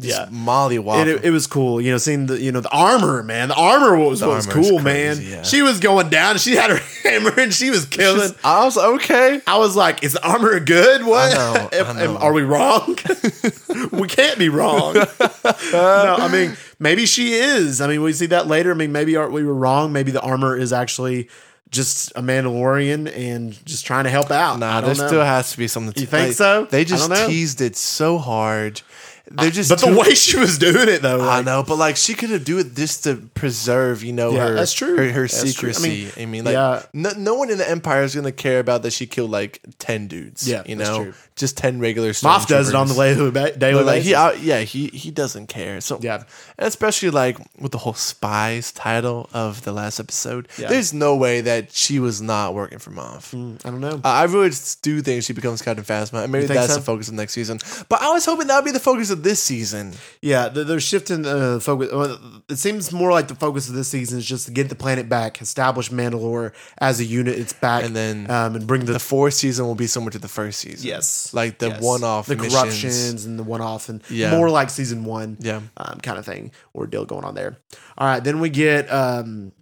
Yeah. 0.00 0.28
molly 0.30 0.78
wop. 0.78 1.06
It, 1.06 1.24
it 1.24 1.30
was 1.30 1.46
cool, 1.48 1.80
you 1.80 1.90
know, 1.90 1.98
seeing 1.98 2.26
the 2.26 2.40
you 2.40 2.52
know 2.52 2.60
the 2.60 2.70
armor, 2.70 3.22
man. 3.22 3.48
The 3.48 3.56
armor 3.56 3.96
was 3.96 4.20
what 4.22 4.36
was 4.36 4.46
cool, 4.46 4.80
crazy, 4.80 4.82
man. 4.82 5.18
yeah. 5.20 5.42
She 5.42 5.62
was 5.62 5.80
going 5.80 6.08
down. 6.08 6.38
She 6.38 6.54
had 6.54 6.70
her 6.70 6.76
hammer 7.02 7.32
and 7.38 7.52
she 7.52 7.70
was 7.70 7.84
killing. 7.84 8.30
I 8.44 8.64
was 8.64 8.78
okay. 8.78 9.40
I 9.46 9.58
was 9.58 9.74
like, 9.74 10.04
"Is 10.04 10.12
the 10.12 10.24
armor 10.26 10.60
good? 10.60 11.04
What? 11.04 11.34
Know, 11.34 11.68
Am- 11.80 11.96
am- 11.98 12.16
are 12.18 12.32
we 12.32 12.42
wrong? 12.42 12.96
we 13.92 14.06
can't 14.08 14.38
be 14.38 14.48
wrong. 14.48 14.94
no, 14.94 16.16
I 16.18 16.28
mean, 16.30 16.56
maybe 16.78 17.04
she 17.06 17.32
is. 17.34 17.80
I 17.80 17.88
mean, 17.88 18.02
we 18.02 18.12
see 18.12 18.26
that 18.26 18.46
later. 18.46 18.70
I 18.70 18.74
mean, 18.74 18.92
maybe 18.92 19.16
we 19.16 19.44
were 19.44 19.54
wrong. 19.54 19.92
Maybe 19.92 20.12
the 20.12 20.20
armor 20.22 20.56
is 20.56 20.72
actually 20.72 21.28
just 21.70 22.10
a 22.12 22.22
Mandalorian 22.22 23.14
and 23.14 23.64
just 23.66 23.84
trying 23.84 24.04
to 24.04 24.10
help 24.10 24.30
out. 24.30 24.58
Nah, 24.58 24.80
there 24.80 24.94
know. 24.94 25.06
still 25.06 25.24
has 25.24 25.52
to 25.52 25.58
be 25.58 25.68
something. 25.68 25.92
To, 25.92 26.00
You 26.00 26.06
think 26.06 26.28
like, 26.28 26.36
so? 26.36 26.64
They 26.64 26.84
just 26.84 27.10
teased 27.26 27.60
it 27.60 27.76
so 27.76 28.18
hard. 28.18 28.80
They're 29.30 29.48
ah, 29.48 29.50
just 29.50 29.68
but 29.68 29.80
the 29.80 29.94
way 29.94 30.14
she 30.14 30.38
was 30.38 30.56
doing 30.56 30.88
it, 30.88 31.02
though, 31.02 31.28
I 31.28 31.42
know, 31.42 31.62
but 31.62 31.76
like 31.76 31.96
she 31.96 32.14
could 32.14 32.30
have 32.30 32.44
do 32.44 32.58
it 32.58 32.74
just 32.74 33.04
to 33.04 33.16
preserve, 33.34 34.02
you 34.02 34.12
know, 34.12 34.30
Yeah, 34.32 34.48
her 34.48 34.54
that's 34.54 34.72
true. 34.72 34.96
her, 34.96 35.10
her 35.10 35.22
That's 35.22 35.54
true. 35.54 35.68
I 35.68 35.72
secrecy. 35.72 36.10
I 36.16 36.20
mean, 36.20 36.30
mean, 36.30 36.44
like 36.44 36.54
yeah. 36.54 36.82
no, 36.94 37.10
no 37.16 37.34
one 37.34 37.50
in 37.50 37.58
the 37.58 37.68
empire 37.68 38.02
is 38.02 38.14
gonna 38.14 38.32
care 38.32 38.58
about 38.58 38.82
that 38.82 38.92
she 38.92 39.06
killed 39.06 39.30
like 39.30 39.60
ten 39.78 40.06
dudes. 40.06 40.48
Yeah, 40.48 40.62
you 40.66 40.76
know, 40.76 41.04
true. 41.04 41.14
Just 41.38 41.56
ten 41.56 41.78
regular. 41.80 42.10
Moff 42.10 42.46
does 42.46 42.68
it 42.68 42.74
on 42.74 42.88
the 42.88 42.94
way 42.94 43.14
daily 43.14 43.74
But 43.78 43.86
like 43.86 44.02
he, 44.02 44.14
out, 44.14 44.40
yeah, 44.40 44.60
he 44.60 44.88
he 44.88 45.10
doesn't 45.10 45.46
care. 45.46 45.80
So 45.80 45.98
Yeah. 46.02 46.24
and 46.58 46.66
especially 46.68 47.10
like 47.10 47.38
with 47.58 47.72
the 47.72 47.78
whole 47.78 47.94
spies 47.94 48.72
title 48.72 49.28
of 49.32 49.62
the 49.64 49.72
last 49.72 49.98
episode, 50.00 50.48
Yeah. 50.58 50.68
there's 50.68 50.92
no 50.92 51.16
way 51.16 51.40
that 51.42 51.72
she 51.72 51.98
was 52.00 52.20
not 52.20 52.54
working 52.54 52.78
for 52.78 52.90
Moff. 52.90 53.32
I 53.64 53.70
don't 53.70 53.80
know. 53.80 54.00
Uh, 54.04 54.08
I 54.08 54.24
really 54.24 54.50
do 54.82 55.00
think 55.02 55.22
she 55.22 55.32
becomes 55.32 55.62
Captain 55.62 55.84
Phasma, 55.84 56.22
and 56.24 56.32
maybe 56.32 56.46
that's 56.46 56.72
so? 56.72 56.78
the 56.78 56.84
focus 56.84 57.08
of 57.08 57.14
next 57.14 57.32
season. 57.32 57.58
But 57.88 58.02
I 58.02 58.10
was 58.12 58.24
hoping 58.24 58.46
that 58.48 58.56
would 58.56 58.64
be 58.64 58.72
the 58.72 58.80
focus 58.80 59.10
of 59.10 59.22
this 59.22 59.42
season. 59.42 59.94
Yeah, 60.20 60.48
they're, 60.48 60.80
shifting 60.80 61.22
the 61.22 61.60
focus. 61.62 61.90
well, 61.92 62.18
It 62.48 62.56
seems 62.58 62.92
more 62.92 63.10
like 63.12 63.28
the 63.28 63.34
focus 63.34 63.68
of 63.68 63.74
this 63.74 63.88
season 63.88 64.18
is 64.18 64.24
just 64.26 64.46
to 64.46 64.52
get 64.52 64.68
the 64.68 64.74
planet 64.74 65.08
back, 65.08 65.40
establish 65.42 65.90
Mandalore 65.90 66.52
as 66.78 67.00
a 67.00 67.04
unit. 67.04 67.38
It's 67.38 67.52
back, 67.52 67.84
And 67.84 67.94
then 67.94 68.30
um, 68.30 68.56
and 68.56 68.66
bring 68.66 68.84
the, 68.84 68.92
The 68.94 68.98
fourth 69.00 69.34
season 69.34 69.66
will 69.66 69.74
be 69.74 69.86
similar 69.86 70.10
to 70.12 70.18
the 70.18 70.28
first 70.28 70.60
season. 70.60 70.86
yes, 70.86 71.27
like 71.34 71.58
the 71.58 71.68
yes. 71.68 71.82
one-off, 71.82 72.26
the 72.26 72.36
missions. 72.36 72.54
corruptions 72.54 73.24
and 73.24 73.38
the 73.38 73.42
one-off, 73.42 73.88
and 73.88 74.02
Yeah. 74.10 74.30
more 74.36 74.50
like 74.50 74.70
season 74.70 75.04
one, 75.04 75.36
Yeah. 75.40 75.60
um, 75.76 75.98
kind 76.02 76.18
of 76.18 76.24
thing 76.26 76.52
or 76.74 76.86
deal 76.86 77.04
going 77.04 77.24
on 77.24 77.34
there. 77.34 77.58
All 77.96 78.06
right, 78.06 78.22
then 78.22 78.40
we 78.40 78.48
get 78.50 78.90
um, 78.92 79.52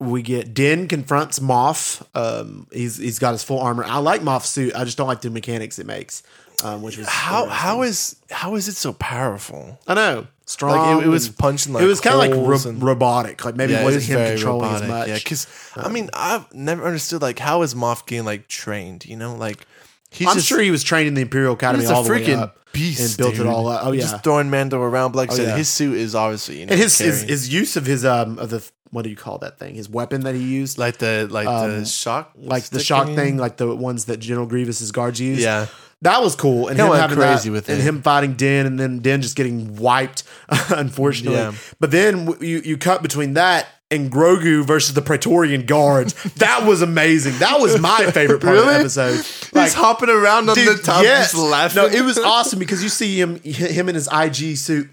we 0.00 0.22
get 0.22 0.54
Din 0.54 0.86
confronts 0.88 1.38
Moff. 1.40 2.02
Um, 2.14 2.66
he's 2.72 2.96
he's 2.98 3.18
got 3.18 3.32
his 3.32 3.42
full 3.42 3.58
armor. 3.60 3.84
I 3.84 3.98
like 3.98 4.20
Moff's 4.22 4.48
suit. 4.48 4.74
I 4.76 4.84
just 4.84 4.96
don't 4.96 5.08
like 5.08 5.20
the 5.22 5.30
mechanics 5.30 5.78
it 5.78 5.86
makes. 5.86 6.22
Um, 6.64 6.82
which 6.82 6.96
was 6.98 7.06
How 7.08 7.46
how 7.46 7.82
is 7.82 8.16
how 8.30 8.56
is 8.56 8.66
it 8.68 8.74
so 8.76 8.92
powerful? 8.92 9.78
I 9.86 9.94
know 9.94 10.26
strong. 10.44 10.96
Like 10.96 11.04
it, 11.04 11.06
it 11.06 11.10
was 11.10 11.28
punching 11.28 11.72
like 11.72 11.84
it 11.84 11.86
was 11.86 12.00
kind 12.00 12.14
of 12.14 12.18
like 12.20 12.30
ro- 12.32 12.68
and- 12.70 12.82
robotic. 12.82 13.44
Like 13.44 13.54
maybe 13.54 13.74
it 13.74 13.76
Yeah, 13.76 13.84
wasn't 13.84 14.04
him 14.04 14.26
controlling 14.34 14.62
robotic. 14.68 14.82
as 14.82 14.88
much. 14.88 15.08
Yeah, 15.08 15.14
because 15.18 15.46
I 15.76 15.88
mean 15.88 16.10
I've 16.14 16.52
never 16.52 16.84
understood 16.84 17.22
like 17.22 17.38
how 17.38 17.62
is 17.62 17.74
Moff 17.74 18.06
getting 18.06 18.24
like 18.24 18.48
trained? 18.48 19.04
You 19.06 19.16
know, 19.16 19.36
like 19.36 19.66
he's 20.10 20.28
I'm 20.28 20.34
just, 20.34 20.46
sure 20.46 20.60
he 20.60 20.70
was 20.70 20.82
trained 20.82 21.08
in 21.08 21.14
the 21.14 21.22
Imperial 21.22 21.54
Academy 21.54 21.86
all 21.86 22.02
the 22.02 22.10
way 22.10 22.24
freaking 22.24 22.38
up 22.38 22.58
beast 22.72 23.00
and 23.00 23.16
built 23.16 23.36
dude. 23.36 23.46
it 23.46 23.48
all 23.48 23.68
up. 23.68 23.84
Oh 23.84 23.92
yeah, 23.92 24.02
just 24.02 24.22
throwing 24.24 24.50
Mando 24.50 24.80
around. 24.80 25.14
Like 25.14 25.30
I 25.30 25.34
said, 25.34 25.48
yeah. 25.48 25.56
his 25.56 25.68
suit 25.68 25.96
is 25.96 26.14
obviously 26.14 26.60
you 26.60 26.66
know 26.66 26.72
and 26.72 26.80
his, 26.80 26.98
his 26.98 27.22
his 27.22 27.52
use 27.52 27.76
of 27.76 27.86
his 27.86 28.04
um 28.04 28.38
of 28.38 28.50
the 28.50 28.68
what 28.90 29.02
do 29.02 29.10
you 29.10 29.16
call 29.16 29.38
that 29.38 29.58
thing? 29.58 29.74
His 29.74 29.88
weapon 29.88 30.22
that 30.22 30.34
he 30.34 30.42
used, 30.42 30.78
like, 30.78 30.96
the 30.98 31.28
like 31.30 31.46
the 31.46 31.84
shock 31.84 32.32
like 32.36 32.64
the 32.64 32.80
shock 32.80 33.08
thing, 33.08 33.36
like 33.36 33.56
the 33.56 33.74
ones 33.74 34.06
that 34.06 34.18
General 34.18 34.46
Grievous's 34.46 34.92
guards 34.92 35.20
use. 35.20 35.42
Yeah. 35.42 35.66
That 36.02 36.22
was 36.22 36.36
cool, 36.36 36.68
and 36.68 36.78
He 36.78 36.86
him 36.86 36.92
having 36.92 37.18
crazy 37.18 37.48
that, 37.48 37.52
with 37.52 37.68
and 37.68 37.80
it. 37.80 37.82
him 37.82 38.02
fighting 38.02 38.34
Din, 38.34 38.66
and 38.66 38.78
then 38.78 39.00
Din 39.00 39.20
just 39.20 39.34
getting 39.34 39.74
wiped, 39.76 40.22
unfortunately. 40.70 41.38
Yeah. 41.38 41.52
But 41.80 41.90
then 41.90 42.36
you 42.40 42.60
you 42.60 42.78
cut 42.78 43.02
between 43.02 43.34
that 43.34 43.66
and 43.90 44.10
Grogu 44.12 44.64
versus 44.64 44.94
the 44.94 45.02
Praetorian 45.02 45.64
guards. 45.66 46.14
That 46.34 46.66
was 46.66 46.82
amazing. 46.82 47.38
That 47.38 47.60
was 47.60 47.80
my 47.80 48.10
favorite 48.10 48.42
part 48.42 48.58
of 48.58 48.66
the 48.66 48.72
episode. 48.72 49.14
He's 49.14 49.74
hopping 49.74 50.10
around 50.10 50.50
on 50.50 50.56
the 50.56 50.80
top, 50.82 51.02
yes. 51.02 51.32
just 51.32 51.42
laughing. 51.42 51.82
No, 51.82 51.88
it 51.88 52.02
was 52.02 52.18
awesome 52.18 52.58
because 52.58 52.82
you 52.82 52.88
see 52.88 53.20
him, 53.20 53.40
him 53.40 53.88
in 53.88 53.94
his 53.94 54.08
IG 54.12 54.56
suit. 54.56 54.90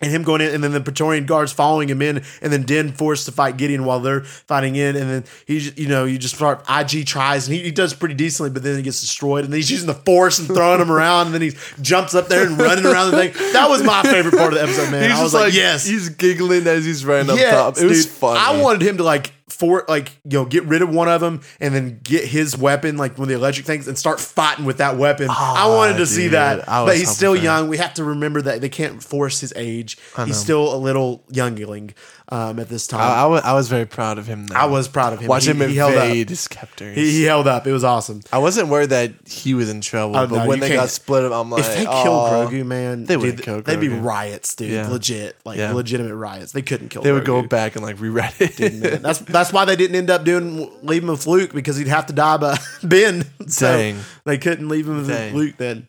And 0.00 0.10
him 0.10 0.24
going 0.24 0.40
in, 0.40 0.52
and 0.52 0.64
then 0.64 0.72
the 0.72 0.80
Praetorian 0.80 1.26
guards 1.26 1.52
following 1.52 1.88
him 1.88 2.02
in, 2.02 2.24
and 2.40 2.52
then 2.52 2.62
Den 2.62 2.90
forced 2.90 3.26
to 3.26 3.32
fight 3.32 3.56
Gideon 3.56 3.84
while 3.84 4.00
they're 4.00 4.22
fighting 4.24 4.74
in, 4.74 4.96
and 4.96 5.08
then 5.08 5.24
he, 5.46 5.58
you 5.76 5.86
know, 5.86 6.06
you 6.06 6.18
just 6.18 6.34
start 6.34 6.64
IG 6.68 7.06
tries, 7.06 7.46
and 7.46 7.56
he, 7.56 7.62
he 7.62 7.70
does 7.70 7.94
pretty 7.94 8.14
decently, 8.14 8.50
but 8.50 8.64
then 8.64 8.76
he 8.76 8.82
gets 8.82 9.00
destroyed, 9.00 9.44
and 9.44 9.52
then 9.52 9.58
he's 9.58 9.70
using 9.70 9.86
the 9.86 9.94
Force 9.94 10.40
and 10.40 10.48
throwing 10.48 10.80
him 10.80 10.90
around, 10.90 11.26
and 11.26 11.34
then 11.34 11.42
he 11.42 11.52
jumps 11.80 12.16
up 12.16 12.26
there 12.26 12.44
and 12.44 12.58
running 12.58 12.84
around 12.84 13.12
the 13.12 13.16
thing. 13.16 13.52
That 13.52 13.68
was 13.70 13.84
my 13.84 14.02
favorite 14.02 14.34
part 14.34 14.52
of 14.52 14.58
the 14.58 14.62
episode, 14.64 14.90
man. 14.90 15.08
He's 15.08 15.12
I 15.12 15.22
was 15.22 15.30
just 15.30 15.34
like, 15.34 15.44
like, 15.44 15.54
yes, 15.54 15.86
he's 15.86 16.08
giggling 16.08 16.66
as 16.66 16.84
he's 16.84 17.04
running 17.04 17.30
up 17.30 17.38
top. 17.38 17.78
It 17.78 17.84
was 17.84 18.04
dude. 18.04 18.14
funny. 18.14 18.40
I 18.40 18.60
wanted 18.60 18.82
him 18.82 18.96
to 18.96 19.04
like 19.04 19.30
for 19.62 19.84
like 19.86 20.10
you 20.24 20.40
know 20.40 20.44
get 20.44 20.64
rid 20.64 20.82
of 20.82 20.88
one 20.90 21.08
of 21.08 21.20
them 21.20 21.40
and 21.60 21.72
then 21.72 22.00
get 22.02 22.24
his 22.24 22.58
weapon 22.58 22.96
like 22.96 23.12
one 23.16 23.26
of 23.26 23.28
the 23.28 23.36
electric 23.36 23.64
things 23.64 23.86
and 23.86 23.96
start 23.96 24.18
fighting 24.18 24.64
with 24.64 24.78
that 24.78 24.96
weapon. 24.96 25.28
I 25.30 25.68
wanted 25.68 25.98
to 25.98 26.06
see 26.06 26.26
that, 26.28 26.66
but 26.66 26.96
he's 26.96 27.10
still 27.16 27.36
young. 27.36 27.68
We 27.68 27.76
have 27.76 27.94
to 27.94 28.02
remember 28.02 28.42
that 28.42 28.60
they 28.60 28.68
can't 28.68 29.00
force 29.00 29.38
his 29.38 29.52
age. 29.54 29.98
He's 30.26 30.36
still 30.36 30.74
a 30.74 30.78
little 30.78 31.22
youngling 31.30 31.94
um, 32.32 32.58
at 32.58 32.68
this 32.68 32.86
time. 32.86 33.00
I, 33.00 33.26
was, 33.26 33.42
I 33.42 33.52
was 33.52 33.68
very 33.68 33.84
proud 33.84 34.16
of 34.18 34.26
him. 34.26 34.46
Though. 34.46 34.54
I, 34.56 34.64
was 34.64 34.88
proud 34.88 35.12
of 35.12 35.20
him. 35.20 35.28
Watch 35.28 35.44
he, 35.44 35.50
him 35.50 35.68
he 35.68 35.76
held 35.76 35.94
up. 35.94 36.08
his 36.08 36.48
captors. 36.48 36.96
He, 36.96 37.10
he 37.12 37.22
held 37.24 37.46
up. 37.46 37.66
It 37.66 37.72
was 37.72 37.84
awesome. 37.84 38.20
I 38.32 38.38
wasn't 38.38 38.68
worried 38.68 38.88
that 38.90 39.12
he 39.26 39.52
was 39.52 39.68
in 39.68 39.82
trouble, 39.82 40.16
Oh, 40.16 40.26
but 40.26 40.36
no, 40.44 40.46
when 40.48 40.58
they 40.60 40.70
got 40.72 40.88
split 40.88 41.24
up, 41.24 41.32
I'm 41.32 41.50
like, 41.50 41.60
if 41.62 41.76
they 41.76 41.84
kill 41.84 41.92
Grogu, 41.92 42.64
man, 42.64 43.04
They 43.04 43.18
wouldn't 43.18 43.42
kill 43.42 43.60
They'd 43.60 43.78
be 43.78 43.88
riots, 43.88 44.54
dude. 44.54 44.70
Yeah. 44.70 44.88
Legit, 44.88 45.36
like 45.44 45.58
Yeah. 45.58 45.72
legitimate 45.72 46.16
riots. 46.16 46.52
They 46.52 46.62
couldn't 46.62 46.88
kill. 46.88 47.02
They 47.02 47.12
would 47.12 47.26
go 47.26 47.42
back 47.42 47.76
and 47.76 47.84
like 47.84 48.00
rewrite 48.00 48.40
it. 48.40 49.02
That's 49.02 49.18
that's 49.36 49.52
why 49.52 49.66
they 49.66 49.76
didn't 49.76 49.96
end 49.96 50.08
up 50.08 50.24
doing 50.24 50.70
leave 50.82 51.02
him 51.02 51.10
with 51.10 51.26
Luke 51.26 51.52
because 51.52 51.76
he'd 51.76 51.88
have 51.88 52.06
to 52.06 52.12
die 52.14 52.38
by 52.38 52.58
Ben. 52.82 53.24
So 53.48 53.76
Dang. 53.76 53.98
they 54.24 54.38
couldn't 54.38 54.68
leave 54.68 54.86
him 54.88 54.98
with 54.98 55.08
Dang. 55.08 55.34
Luke 55.34 55.56
then. 55.58 55.88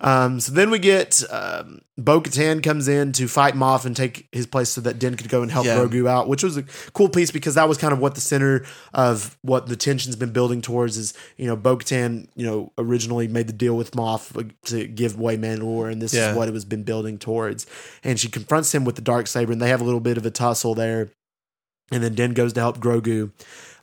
Um, 0.00 0.40
so 0.40 0.52
then 0.52 0.70
we 0.70 0.78
get 0.78 1.22
um, 1.30 1.82
Bo 1.98 2.20
Katan 2.22 2.62
comes 2.62 2.88
in 2.88 3.12
to 3.12 3.28
fight 3.28 3.54
Moff 3.54 3.84
and 3.84 3.94
take 3.94 4.26
his 4.32 4.46
place 4.46 4.70
so 4.70 4.80
that 4.80 4.98
Den 4.98 5.14
could 5.14 5.28
go 5.28 5.42
and 5.42 5.50
help 5.52 5.66
Yeah. 5.66 5.76
Grogu 5.76 5.83
out, 6.08 6.28
which 6.28 6.42
was 6.42 6.56
a 6.56 6.64
cool 6.92 7.08
piece 7.08 7.30
because 7.30 7.54
that 7.54 7.68
was 7.68 7.78
kind 7.78 7.92
of 7.92 7.98
what 7.98 8.14
the 8.14 8.20
center 8.20 8.64
of 8.92 9.36
what 9.42 9.66
the 9.66 9.76
tension's 9.76 10.16
been 10.16 10.32
building 10.32 10.60
towards 10.60 10.96
is 10.96 11.14
you 11.36 11.46
know 11.46 11.56
Bo 11.56 11.76
Katan 11.76 12.28
you 12.34 12.46
know 12.46 12.72
originally 12.78 13.28
made 13.28 13.46
the 13.46 13.52
deal 13.52 13.76
with 13.76 13.92
Moff 13.92 14.52
to 14.66 14.86
give 14.86 15.18
away 15.18 15.36
Mandalore 15.36 15.90
and 15.92 16.00
this 16.02 16.12
Yeah. 16.14 16.30
is 16.30 16.36
what 16.36 16.48
it 16.48 16.52
was 16.52 16.64
been 16.64 16.82
building 16.84 17.18
towards, 17.18 17.66
and 18.02 18.18
she 18.20 18.28
confronts 18.28 18.74
him 18.74 18.84
with 18.84 18.96
the 18.96 19.02
dark 19.02 19.26
saber 19.26 19.52
and 19.52 19.60
they 19.62 19.68
have 19.68 19.80
a 19.80 19.84
little 19.84 20.00
bit 20.00 20.16
of 20.16 20.24
a 20.26 20.30
tussle 20.30 20.74
there. 20.74 21.10
And 21.90 22.02
then 22.02 22.14
Den 22.14 22.32
goes 22.32 22.54
to 22.54 22.60
help 22.60 22.78
Grogu. 22.78 23.30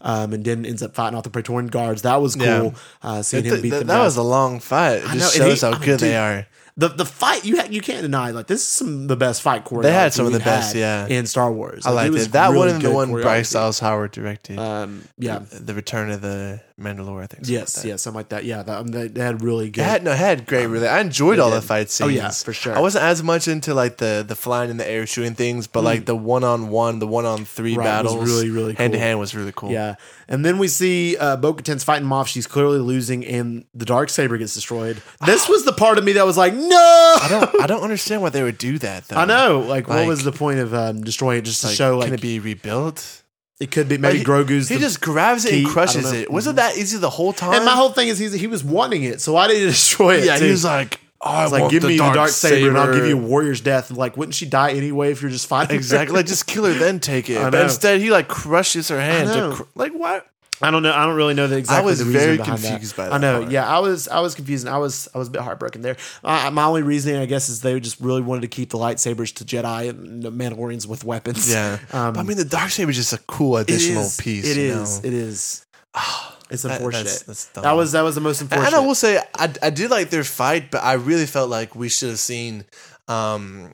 Um, 0.02 0.34
and 0.34 0.44
Den 0.44 0.66
ends 0.66 0.82
up 0.82 0.96
fighting 0.96 1.16
off 1.16 1.24
the 1.24 1.30
Praetorian 1.30 1.68
guards. 1.70 2.02
That 2.02 2.20
was 2.20 2.36
cool. 2.36 2.44
Yeah. 2.46 2.72
Uh, 3.04 3.22
seeing 3.22 3.44
Th- 3.44 3.54
him 3.54 3.62
beat 3.62 3.70
th- 3.70 3.80
them. 3.82 3.88
that 3.90 3.98
down. 3.98 4.06
was 4.06 4.18
a 4.18 4.24
long 4.24 4.60
fight. 4.60 4.96
It 5.04 5.06
know, 5.08 5.14
just 5.14 5.36
and 5.36 5.44
he- 5.46 5.50
shows 5.52 5.62
how 5.62 5.68
I 5.70 5.72
mean, 5.74 5.82
good 5.82 6.00
they 6.00 6.16
are. 6.18 6.48
The 6.82 6.90
the 6.90 7.06
fight. 7.06 7.46
You 7.46 7.58
ha- 7.58 7.68
you 7.70 7.80
can't 7.82 8.02
deny. 8.02 8.32
Like 8.32 8.48
this 8.48 8.62
is 8.62 8.68
some 8.68 9.08
the 9.08 9.16
best 9.16 9.42
fight 9.42 9.66
choreography. 9.66 9.84
They 9.84 9.94
had 9.94 10.14
some 10.14 10.26
of 10.26 10.34
the 10.34 10.40
best, 10.40 10.76
yeah. 10.76 11.08
in 11.08 11.26
Star 11.26 11.52
Wars. 11.52 11.86
I 11.86 11.92
liked 11.92 12.14
was 12.14 12.26
it. 12.28 12.32
That 12.34 12.48
really 12.48 12.58
one 12.60 12.70
and 12.70 12.82
the 12.82 12.92
one 12.92 13.12
Bryce. 13.12 13.52
Dallas 13.52 13.80
Howard 13.80 14.12
directed. 14.12 14.58
Um, 14.60 15.04
yeah. 15.18 15.40
the 15.52 15.74
Return 15.74 16.12
of 16.12 16.22
the 16.22 16.62
Mandalore. 16.80 17.24
I 17.24 17.28
think. 17.28 17.48
Yes. 17.48 17.78
like. 17.78 17.86
Yeah. 17.86 17.96
Something 17.98 18.18
like 18.18 18.30
that. 18.30 18.44
Yeah. 18.46 18.64
That, 18.64 18.80
um, 18.80 18.88
they, 18.88 19.08
they 19.08 19.22
had 19.22 19.42
really 19.44 19.70
good. 19.70 19.84
Had 19.84 20.04
no, 20.04 20.14
had 20.14 20.46
great. 20.46 20.66
Really, 20.68 20.88
I 20.88 21.00
enjoyed 21.02 21.40
all 21.40 21.50
the 21.52 21.60
did. 21.60 21.68
fight 21.68 21.90
scenes. 21.90 22.08
Oh, 22.08 22.12
yeah, 22.12 22.30
for 22.32 22.54
sure. 22.54 22.76
I 22.76 22.80
wasn't 22.80 23.06
as 23.06 23.22
much 23.24 23.48
into 23.48 23.74
like 23.74 23.98
the 23.98 24.26
the 24.28 24.36
flying 24.36 24.70
in 24.70 24.78
the 24.78 24.90
air 24.90 25.06
shooting 25.06 25.36
things, 25.36 25.68
but 25.68 25.84
like 25.84 26.06
the 26.06 26.16
one 26.16 26.44
on 26.44 26.70
one, 26.70 27.00
the 27.00 27.08
one 27.08 27.26
on 27.26 27.46
three 27.46 27.72
Mm. 27.72 27.78
Right, 27.78 27.86
battles, 27.86 28.28
really, 28.30 28.50
really 28.50 28.74
hand 28.74 28.92
to 28.94 29.00
hand 29.00 29.18
was 29.20 29.34
really 29.34 29.54
cool. 29.56 29.72
yeah. 29.72 29.96
And 30.28 30.44
then 30.46 30.58
we 30.58 30.68
see 30.68 31.16
uh, 31.18 31.36
Bo 31.38 31.54
Katan's 31.54 31.84
fighting 31.84 32.08
Moff. 32.08 32.28
She's 32.28 32.48
clearly 32.48 32.80
losing, 32.80 33.26
and 33.26 33.66
the 33.74 33.86
dark 33.86 34.10
saber 34.10 34.38
gets 34.38 34.54
destroyed. 34.54 35.02
This 35.26 35.48
was 35.54 35.64
the 35.66 35.74
part 35.74 35.98
of 35.98 36.04
me 36.04 36.14
that 36.14 36.26
was 36.26 36.38
like, 36.38 36.54
no. 36.72 37.16
I 37.22 37.28
don't 37.30 37.62
I 37.64 37.68
don't 37.68 37.84
understand 37.84 38.22
why 38.22 38.30
they 38.30 38.44
would 38.44 38.58
do 38.58 38.78
that 38.80 39.08
though. 39.08 39.18
I 39.18 39.26
know. 39.26 39.60
Like, 39.60 39.88
what 39.88 39.98
Like- 40.00 40.08
was 40.08 40.24
the 40.24 40.32
point 40.32 40.60
of 40.60 40.74
um, 40.74 41.04
destroying 41.04 41.40
it 41.40 41.46
just 41.46 41.62
to 41.62 41.68
Like, 41.68 41.76
show 41.76 41.98
like 41.98 42.06
can 42.08 42.14
it 42.16 42.22
be 42.22 42.40
rebuilt? 42.40 43.22
it 43.60 43.70
could 43.70 43.88
be 43.88 43.98
maybe 44.00 44.20
Like, 44.20 44.28
Grogu's. 44.28 44.70
He 44.70 44.76
the- 44.76 44.82
just 44.82 45.02
grabs 45.02 45.46
it 45.46 45.50
key. 45.52 45.56
and 45.58 45.66
don't 45.66 45.74
crushes 45.74 46.04
know. 46.06 46.10
Mm-hmm. 46.12 46.22
it. 46.24 46.32
Wasn't 46.32 46.56
that 46.56 46.78
easy 46.78 46.98
the 46.98 47.10
whole 47.12 47.32
time? 47.34 47.54
and 47.54 47.66
my 47.66 47.74
whole 47.76 47.90
thing 47.92 48.08
is 48.08 48.18
he's, 48.18 48.34
he 48.34 48.48
was 48.48 48.64
wanting 48.64 49.04
it, 49.04 49.22
so 49.22 49.34
why 49.34 49.48
did 49.48 49.58
he 49.58 49.66
destroy 49.78 50.16
it? 50.16 50.26
yeah, 50.26 50.38
too? 50.38 50.46
he 50.46 50.52
was 50.52 50.64
like, 50.66 51.00
oh, 51.22 51.30
I 51.30 51.44
It's 51.44 51.52
like, 51.52 51.62
want 51.62 51.72
give 51.72 51.84
the 51.84 51.90
me 51.90 51.98
dark 51.98 52.14
the 52.14 52.18
dark 52.18 52.30
saber, 52.32 52.70
and 52.70 52.78
I'll 52.80 52.92
give 52.94 53.06
you 53.06 53.16
a 53.16 53.22
warrior's 53.22 53.62
death. 53.62 53.92
Like, 53.92 54.18
wouldn't 54.18 54.34
she 54.34 54.48
die 54.48 54.72
anyway 54.72 55.12
if 55.12 55.22
you're 55.22 55.30
just 55.30 55.46
fighting? 55.46 55.76
her? 55.76 55.78
Exactly. 55.78 56.16
Like, 56.16 56.26
just 56.26 56.48
kill 56.48 56.66
her, 56.66 56.74
then 56.74 57.00
take 57.00 57.30
it. 57.30 57.38
I 57.40 57.44
But 57.52 57.58
know. 57.60 57.64
instead, 57.66 58.02
he 58.02 58.10
like 58.10 58.28
crushes 58.28 58.88
her 58.88 59.00
hand. 59.00 59.28
know. 59.30 59.54
Cr- 59.54 59.64
like 59.76 59.92
what? 59.94 60.26
I 60.62 60.72
don't 60.72 60.84
know. 60.84 60.94
I 60.94 61.06
don't 61.06 61.16
really 61.16 61.34
know 61.34 61.48
the 61.48 61.58
exact. 61.58 61.82
I 61.82 61.86
was 61.86 62.02
very 62.02 62.38
confused 62.38 62.96
that. 62.96 62.98
by 62.98 63.06
that. 63.10 63.14
I 63.14 63.18
know. 63.18 63.40
part. 63.42 63.52
Yeah, 63.52 63.68
I 63.68 63.80
was. 63.80 64.08
I 64.08 64.20
was 64.20 64.36
confused. 64.36 64.66
And 64.66 64.74
I 64.76 64.78
was. 64.78 65.08
I 65.14 65.18
was 65.18 65.28
a 65.28 65.32
bit 65.32 65.42
heartbroken 65.42 65.82
there. 65.82 65.98
Uh, 66.24 66.50
my 66.52 66.64
only 66.66 66.82
reasoning, 66.84 67.22
I 67.22 67.26
guess, 67.26 67.50
is 67.50 67.62
they 67.62 67.80
just 67.80 68.00
really 68.00 68.22
wanted 68.22 68.42
to 68.42 68.48
keep 68.48 68.70
the 68.70 68.78
lightsabers 68.78 69.34
to 69.36 69.46
Jedi 69.46 69.90
and 69.90 70.22
the 70.24 70.32
Mandalorians 70.32 70.88
with 70.88 71.04
weapons. 71.04 71.52
Yeah. 71.52 71.80
Um, 71.94 72.14
But, 72.14 72.20
I 72.22 72.24
mean, 72.24 72.38
the 72.38 72.46
dark 72.46 72.70
saber 72.72 72.92
is 72.92 72.98
just 72.98 73.14
a 73.14 73.18
cool 73.28 73.58
additional 73.58 74.04
is- 74.04 74.18
piece. 74.18 74.46
It 74.50 74.58
you 74.58 74.74
is. 74.82 75.02
know? 75.04 75.08
It 75.08 75.14
is. 75.14 75.66
It's 76.50 76.64
That- 76.64 76.74
unfortunate. 76.74 77.06
that's- 77.06 77.24
that's 77.24 77.46
that 77.64 77.72
was 77.72 77.94
that 77.94 78.02
was 78.02 78.16
the 78.16 78.20
most 78.22 78.42
unfortunate. 78.42 78.68
and 78.68 78.76
I 78.76 78.80
will 78.86 78.94
say, 78.96 79.18
I, 79.38 79.54
I 79.64 79.70
did 79.70 79.90
like 79.90 80.10
their 80.10 80.26
fight, 80.26 80.70
but 80.70 80.84
I 80.84 80.94
really 80.94 81.26
felt 81.26 81.50
like 81.50 81.76
we 81.76 81.88
should 81.88 82.10
have 82.10 82.20
seen, 82.20 82.66
um, 83.08 83.74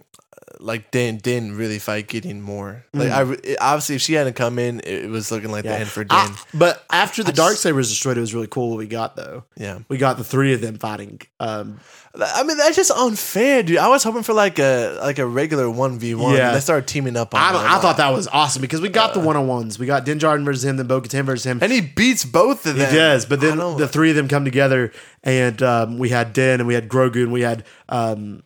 like 0.59 0.91
Din 0.91 1.17
Din 1.17 1.55
really 1.55 1.79
fight 1.79 2.07
Gideon 2.07 2.41
more. 2.41 2.83
Like 2.93 3.11
I 3.11 3.23
it- 3.43 3.57
obviously, 3.61 3.95
if 3.95 4.01
she 4.01 4.13
hadn't 4.13 4.33
come 4.35 4.57
in, 4.59 4.81
it, 4.83 5.09
was 5.09 5.31
looking 5.31 5.51
like 5.51 5.63
the 5.63 5.73
end 5.77 5.87
for 5.89 6.03
Din. 6.03 6.17
I- 6.17 6.35
but 6.53 6.83
after 6.91 7.23
the 7.23 7.29
I 7.31 7.35
dark 7.35 7.55
saber 7.57 7.75
was 7.77 7.89
destroyed, 7.89 8.17
it 8.17 8.21
was 8.21 8.33
really 8.33 8.47
cool 8.47 8.69
what 8.71 8.77
we 8.79 8.87
got 8.87 9.15
though. 9.15 9.43
yeah, 9.55 9.79
We 9.89 9.97
got 9.97 10.17
the 10.17 10.23
three 10.23 10.53
of 10.53 10.61
them 10.61 10.77
fighting. 10.77 11.21
Um, 11.39 11.79
I 12.19 12.41
mean 12.41 12.57
that's 12.57 12.75
just 12.75 12.89
unfair, 12.89 13.61
dude. 13.61 13.77
I 13.77 13.89
was 13.89 14.03
hoping 14.03 14.23
for 14.23 14.33
like 14.33 14.57
a 14.57 14.97
like 15.03 15.19
a 15.19 15.25
regular 15.27 15.69
one 15.69 15.99
v 15.99 16.15
one. 16.15 16.35
Yeah. 16.35 16.51
They 16.53 16.59
started 16.59 16.87
teaming 16.87 17.15
up 17.15 17.35
on. 17.35 17.39
I. 17.41 17.75
I 17.75 17.79
thought 17.79 17.97
that 17.97 18.11
was 18.11 18.27
awesome 18.27 18.61
because 18.63 18.81
we 18.81 18.89
got 18.89 19.13
the 19.13 19.19
one 19.19 19.35
on 19.35 19.45
ones. 19.47 19.77
We 19.77 19.85
got 19.85 20.03
Din 20.05 20.17
Djarin 20.17 20.43
versus 20.43 20.65
him, 20.65 20.77
then 20.77 20.87
Bo 20.87 20.99
Katan 21.01 21.25
versus 21.25 21.45
him. 21.45 21.59
and 21.61 21.71
he 21.71 21.81
beats 21.81 22.25
both 22.25 22.65
of 22.65 22.75
He 22.75 22.81
them. 22.81 22.93
does, 22.95 23.25
but 23.27 23.39
then 23.39 23.57
the 23.57 23.87
three 23.87 24.09
of 24.09 24.15
them 24.15 24.27
come 24.27 24.45
together, 24.45 24.91
and 25.23 25.61
um, 25.61 25.99
we 25.99 26.09
had 26.09 26.33
Den, 26.33 26.59
and 26.59 26.65
we 26.67 26.73
had 26.73 26.89
Grogu, 26.89 27.21
and 27.21 27.31
we 27.31 27.41
had 27.41 27.63
um, 27.89 28.41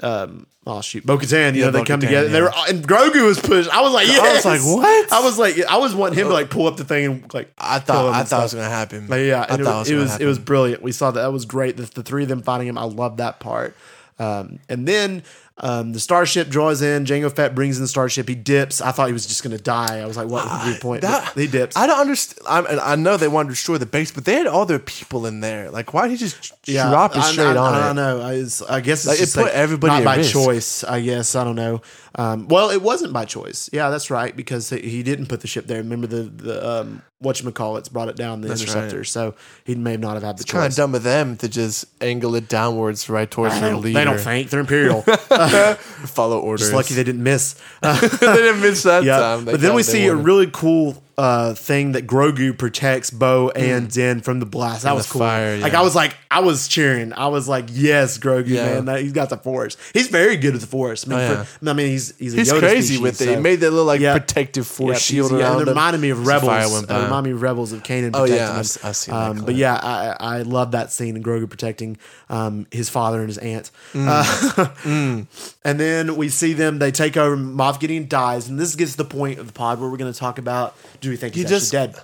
um, 0.00 0.46
oh 0.66 0.80
shoot, 0.80 1.04
Bo 1.06 1.18
Katan. 1.18 1.54
You 1.54 1.60
Yeah, 1.60 1.66
know, 1.66 1.70
they 1.72 1.84
come 1.84 2.00
together. 2.00 2.28
They 2.28 2.40
were, 2.40 2.52
and 2.68 2.86
Grogu 2.86 3.24
was 3.26 3.38
pushed. 3.38 3.68
I 3.70 3.80
was 3.82 3.92
like, 3.92 4.06
yes. 4.06 4.44
I 4.44 4.52
was 4.54 4.66
like, 4.66 4.76
what? 4.76 5.12
I 5.12 5.20
was 5.22 5.38
like, 5.38 5.64
I 5.66 5.76
was 5.78 5.94
wanting 5.94 6.18
him 6.18 6.28
to 6.28 6.32
like 6.32 6.50
pull 6.50 6.66
up 6.66 6.76
the 6.76 6.84
thing 6.84 7.04
and 7.04 7.34
like. 7.34 7.52
I 7.58 7.78
thought 7.78 8.12
I 8.12 8.20
and 8.20 8.28
thought 8.28 8.40
it 8.40 8.42
was 8.44 8.54
gonna 8.54 8.68
happen. 8.68 9.06
But 9.06 9.16
yeah, 9.16 9.42
I 9.48 9.52
and 9.54 9.60
it, 9.60 9.64
thought 9.64 9.78
was, 9.80 9.90
it 9.90 9.94
it 9.94 9.98
was 9.98 10.10
was 10.12 10.20
it 10.20 10.26
was 10.26 10.38
brilliant. 10.38 10.82
We 10.82 10.92
saw 10.92 11.10
that 11.10 11.20
that 11.20 11.32
was 11.32 11.44
great. 11.44 11.76
The, 11.76 11.84
the 11.84 12.02
three 12.02 12.22
of 12.22 12.28
them 12.28 12.42
fighting 12.42 12.66
him, 12.66 12.78
I 12.78 12.84
love 12.84 13.18
that 13.18 13.40
part. 13.40 13.76
Um, 14.18 14.60
and 14.68 14.86
then 14.86 15.24
um, 15.58 15.92
the 15.92 16.00
starship 16.00 16.48
draws 16.48 16.82
in. 16.82 17.04
Jango 17.04 17.34
Fett 17.34 17.54
brings 17.54 17.76
in 17.76 17.84
the 17.84 17.88
starship. 17.88 18.28
He 18.28 18.34
dips. 18.34 18.80
I 18.80 18.90
thought 18.90 19.06
he 19.06 19.12
was 19.12 19.24
just 19.26 19.44
gonna 19.44 19.56
die. 19.56 20.00
I 20.00 20.06
was 20.06 20.16
like, 20.16 20.26
what 20.28 20.44
would 20.50 20.66
be 20.66 20.72
the 20.74 20.80
point? 20.80 21.02
That- 21.02 21.32
he 21.34 21.46
dips. 21.46 21.76
I 21.76 21.86
don't 21.86 22.00
understand. 22.00 22.44
I, 22.48 22.60
and 22.72 22.80
I 22.80 22.96
know 22.96 23.16
they 23.16 23.28
want 23.28 23.48
to 23.48 23.52
destroy 23.52 23.78
the 23.78 23.86
base, 23.86 24.10
but 24.10 24.24
they 24.24 24.34
had 24.34 24.48
all 24.48 24.66
their 24.66 24.80
people 24.80 25.26
in 25.26 25.38
there. 25.40 25.70
Like, 25.70 25.94
why 25.94 26.08
did 26.08 26.12
he 26.12 26.16
just 26.26 26.60
drop 26.64 27.12
it 27.12 27.18
I- 27.18 27.30
straight 27.32 27.46
I, 27.46 27.56
on 27.56 27.74
I, 27.74 27.78
it? 27.78 27.82
don't 27.82 27.96
know. 27.96 28.20
I, 28.20 28.32
it's- 28.34 28.62
I 28.62 28.80
guess 28.80 29.00
it's 29.04 29.06
Like, 29.06 29.16
it 29.18 29.20
just 29.20 29.34
put 29.36 29.44
like 29.44 29.52
everybody 29.54 29.94
not 29.94 30.04
by 30.04 30.16
risk. 30.16 30.32
choice. 30.32 30.82
I 30.82 31.00
guess 31.00 31.36
I 31.36 31.44
don't 31.44 31.56
know. 31.56 31.82
Um, 32.16 32.48
well, 32.48 32.70
it 32.70 32.82
wasn't 32.82 33.12
by 33.12 33.24
choice. 33.24 33.70
Yeah, 33.72 33.90
that's 33.90 34.10
right 34.10 34.34
because 34.36 34.70
he- 34.70 34.80
he 34.88 35.02
didn't 35.04 35.26
put 35.26 35.40
the 35.40 35.46
ship 35.48 35.66
there. 35.68 35.78
Remember 35.78 36.06
the 36.08 36.22
the 36.22 36.68
um, 36.80 37.02
what 37.24 37.40
you 37.42 37.50
call 37.50 37.76
it's 37.76 37.88
brought 37.88 38.08
it 38.08 38.16
down 38.16 38.40
the 38.40 38.48
That's 38.48 38.60
interceptor. 38.60 38.98
right. 38.98 39.06
So 39.06 39.34
he 39.64 39.74
may 39.74 39.96
not 39.96 40.14
have 40.14 40.22
had 40.22 40.36
the 40.38 40.44
Kind 40.44 40.64
of 40.66 40.70
choice. 40.70 40.76
dumb 40.76 40.94
of 40.94 41.02
them 41.02 41.36
to 41.38 41.48
just 41.48 41.86
angle 42.00 42.34
it 42.34 42.48
downwards 42.48 43.08
right 43.08 43.30
towards 43.30 43.58
their 43.60 43.74
leader. 43.76 43.98
they 43.98 44.04
don't 44.04 44.18
think 44.20 44.50
they're 44.50 44.60
imperial. 44.60 45.02
follow 46.06 46.38
orders. 46.40 46.60
Just 46.62 46.72
lucky 46.72 46.94
they 46.94 47.04
didn't 47.04 47.22
miss. 47.22 47.54
they 47.82 47.98
didn't 48.00 48.60
miss 48.60 48.82
that 48.84 49.04
Yeah, 49.04 49.18
time. 49.18 49.44
They 49.44 49.52
but 49.52 49.60
then 49.60 49.74
we 49.74 49.82
see 49.82 50.06
a 50.06 50.14
really 50.14 50.48
cool 50.52 51.02
uh, 51.16 51.54
thing 51.54 51.92
that 51.92 52.06
Grogu 52.06 52.56
protects 52.58 53.10
Bo 53.10 53.50
and 53.50 53.90
Din 53.90 54.20
from 54.20 54.40
the 54.40 54.46
blast. 54.46 54.82
That 54.82 54.94
was 54.96 55.06
cool. 55.10 55.20
fire, 55.20 55.58
Like 55.58 55.72
yeah. 55.72 55.80
I 55.80 55.82
was 55.82 55.94
like, 55.94 56.16
I 56.30 56.40
was 56.40 56.66
cheering. 56.66 57.12
I 57.12 57.28
was 57.28 57.46
like, 57.48 57.66
yes, 57.70 58.18
Grogu, 58.18 58.48
Yeah. 58.48 58.66
man, 58.66 58.84
that, 58.86 59.00
he's 59.02 59.12
got 59.12 59.28
the 59.28 59.36
Force. 59.36 59.76
He's 59.92 60.08
very 60.08 60.36
good 60.36 60.52
with 60.54 60.62
the 60.62 60.66
Force. 60.66 61.06
I 61.06 61.10
mean, 61.10 61.18
Oh, 61.20 61.44
for- 61.44 61.70
I 61.70 61.72
mean 61.72 61.86
he's 61.88 62.16
he's 62.18 62.34
a 62.34 62.38
He's 62.38 62.52
Yoda 62.52 62.58
crazy 62.58 62.80
species, 62.96 63.00
with 63.00 63.20
it. 63.20 63.28
He 63.28 63.34
so- 63.34 63.40
made 63.40 63.60
that 63.60 63.70
little 63.70 63.84
like 63.86 64.00
Yeah. 64.00 64.18
protective 64.18 64.64
yeah, 64.66 64.76
force 64.76 65.00
shield 65.02 65.30
he's- 65.30 65.40
yeah, 65.40 65.46
around 65.46 65.52
and 65.60 65.62
it 65.62 65.70
him. 65.70 65.74
reminded 65.76 66.00
me 66.00 66.10
of 66.10 66.26
Rebels. 66.26 66.82
It 66.82 66.88
by. 66.88 67.04
reminded 67.04 67.30
me 67.30 67.34
of 67.36 67.42
Rebels 67.42 67.72
of 67.72 67.82
Kanan. 67.84 68.10
Oh, 68.14 68.22
protecting 68.22 68.36
yeah, 68.36 68.46
him. 68.50 68.54
I've 68.54 68.58
s- 68.60 68.78
I've 68.84 68.96
seen 68.96 69.14
that 69.14 69.20
Um, 69.30 69.34
clip. 69.36 69.46
but 69.46 69.54
yeah, 69.54 69.74
I 69.80 70.16
I 70.38 70.42
love 70.42 70.72
that 70.72 70.90
scene 70.92 71.14
and 71.16 71.24
Grogu 71.24 71.48
protecting 71.48 71.96
um, 72.28 72.66
his 72.72 72.88
father 72.88 73.18
and 73.20 73.28
his 73.28 73.38
aunt. 73.38 73.70
Mm. 73.92 74.08
Uh, 74.08 75.24
and 75.64 75.78
then 75.80 76.16
we 76.16 76.28
see 76.28 76.52
them. 76.52 76.78
They 76.78 76.90
take 76.90 77.16
over. 77.16 77.36
Moff 77.36 77.78
Gideon 77.80 78.08
dies, 78.08 78.48
and 78.48 78.58
this 78.58 78.74
gets 78.74 78.92
to 78.92 78.96
the 78.98 79.04
point 79.04 79.38
of 79.38 79.46
the 79.46 79.52
pod 79.52 79.80
where 79.80 79.88
we're 79.88 79.96
going 79.96 80.12
to 80.12 80.18
talk 80.18 80.38
about: 80.38 80.74
Do 81.04 81.10
we 81.10 81.16
think 81.16 81.34
he's 81.34 81.48
just- 81.48 81.70
dead? 81.70 81.94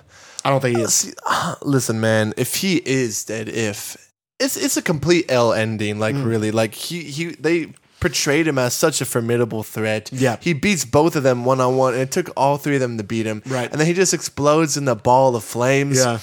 I 0.45 0.49
don't 0.49 0.61
think 0.61 0.77
he 0.77 0.83
is. 0.83 0.93
See, 0.93 1.13
ah, 1.25 1.57
listen, 1.61 1.99
man. 1.99 2.33
If 2.37 2.55
he 2.55 2.77
is 2.77 3.23
dead, 3.25 3.47
if 3.49 3.95
it's 4.39 4.57
it's 4.57 4.75
a 4.77 4.81
complete 4.81 5.25
L 5.29 5.53
ending, 5.53 5.99
like 5.99 6.15
Mm. 6.15 6.25
really, 6.25 6.49
like 6.51 6.73
he 6.73 7.01
he 7.03 7.25
they 7.39 7.73
portrayed 7.99 8.47
him 8.47 8.57
as 8.57 8.73
such 8.73 8.99
a 9.01 9.05
formidable 9.05 9.61
threat. 9.61 10.09
Yeah. 10.11 10.37
he 10.41 10.53
beats 10.53 10.83
both 10.85 11.15
of 11.15 11.21
them 11.21 11.45
one 11.45 11.61
on 11.61 11.77
one, 11.77 11.93
and 11.93 12.01
it 12.01 12.09
took 12.11 12.31
all 12.35 12.57
three 12.57 12.73
of 12.75 12.81
them 12.81 12.97
to 12.97 13.03
beat 13.03 13.27
him. 13.27 13.43
Right. 13.45 13.69
and 13.71 13.79
then 13.79 13.85
he 13.85 13.93
just 13.93 14.11
explodes 14.15 14.75
in 14.77 14.85
the 14.85 14.95
ball 14.95 15.35
of 15.35 15.43
flames. 15.43 15.97
Yeah. 15.99 16.17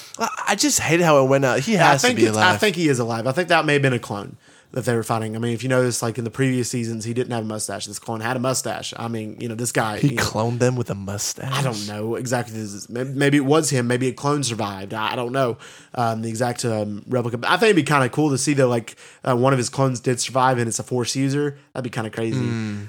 I, 0.48 0.56
just 0.56 0.80
hate 0.80 1.00
how 1.00 1.22
it 1.24 1.28
went 1.28 1.44
out. 1.44 1.60
He 1.60 1.74
has 1.74 2.02
to 2.02 2.12
be 2.14 2.26
alive. 2.26 2.56
I 2.56 2.58
think 2.58 2.74
he 2.74 2.88
is 2.88 2.98
alive. 2.98 3.28
I 3.28 3.32
think 3.32 3.48
that 3.50 3.64
may 3.64 3.74
have 3.74 3.82
been 3.82 3.92
a 3.92 4.00
clone 4.00 4.36
that 4.72 4.84
they 4.84 4.94
were 4.94 5.02
fighting. 5.02 5.34
I 5.34 5.38
mean, 5.38 5.54
if 5.54 5.62
you 5.62 5.68
notice, 5.68 6.02
like 6.02 6.18
in 6.18 6.24
the 6.24 6.30
previous 6.30 6.70
seasons, 6.70 7.04
he 7.04 7.14
didn't 7.14 7.32
have 7.32 7.44
a 7.44 7.46
mustache. 7.46 7.86
This 7.86 7.98
clone 7.98 8.20
had 8.20 8.36
a 8.36 8.38
mustache. 8.38 8.92
I 8.96 9.08
mean, 9.08 9.40
you 9.40 9.48
know, 9.48 9.54
this 9.54 9.72
guy. 9.72 9.98
he 9.98 10.08
you 10.08 10.16
know, 10.16 10.22
cloned 10.22 10.58
them 10.58 10.76
with 10.76 10.90
a 10.90 10.94
mustache. 10.94 11.50
I 11.52 11.62
don't 11.62 11.88
know 11.88 12.16
exactly. 12.16 12.54
This 12.54 12.74
is, 12.74 12.88
maybe, 12.88 13.38
it 13.38 13.46
was 13.46 13.70
him. 13.70 13.86
Maybe 13.86 14.08
a 14.08 14.12
clone 14.12 14.42
survived. 14.42 14.92
I 14.92 15.16
don't 15.16 15.32
know 15.32 15.56
um, 15.94 16.20
the 16.20 16.28
exact 16.28 16.64
um, 16.66 17.02
replica. 17.08 17.38
But 17.38 17.50
I 17.50 17.56
think 17.56 17.70
it'd 17.70 17.76
be 17.76 17.82
kind 17.82 18.04
of 18.04 18.12
cool 18.12 18.30
to 18.30 18.38
see 18.38 18.52
that 18.54 18.66
like 18.66 18.96
uh, 19.24 19.36
one 19.36 19.54
of 19.54 19.58
his 19.58 19.70
clones 19.70 20.00
did 20.00 20.20
survive 20.20 20.58
and 20.58 20.68
it's 20.68 20.78
a 20.78 20.82
Force 20.82 21.16
user. 21.16 21.56
That'd 21.72 21.84
be 21.84 21.90
kind 21.90 22.06
of 22.06 22.12
crazy. 22.12 22.38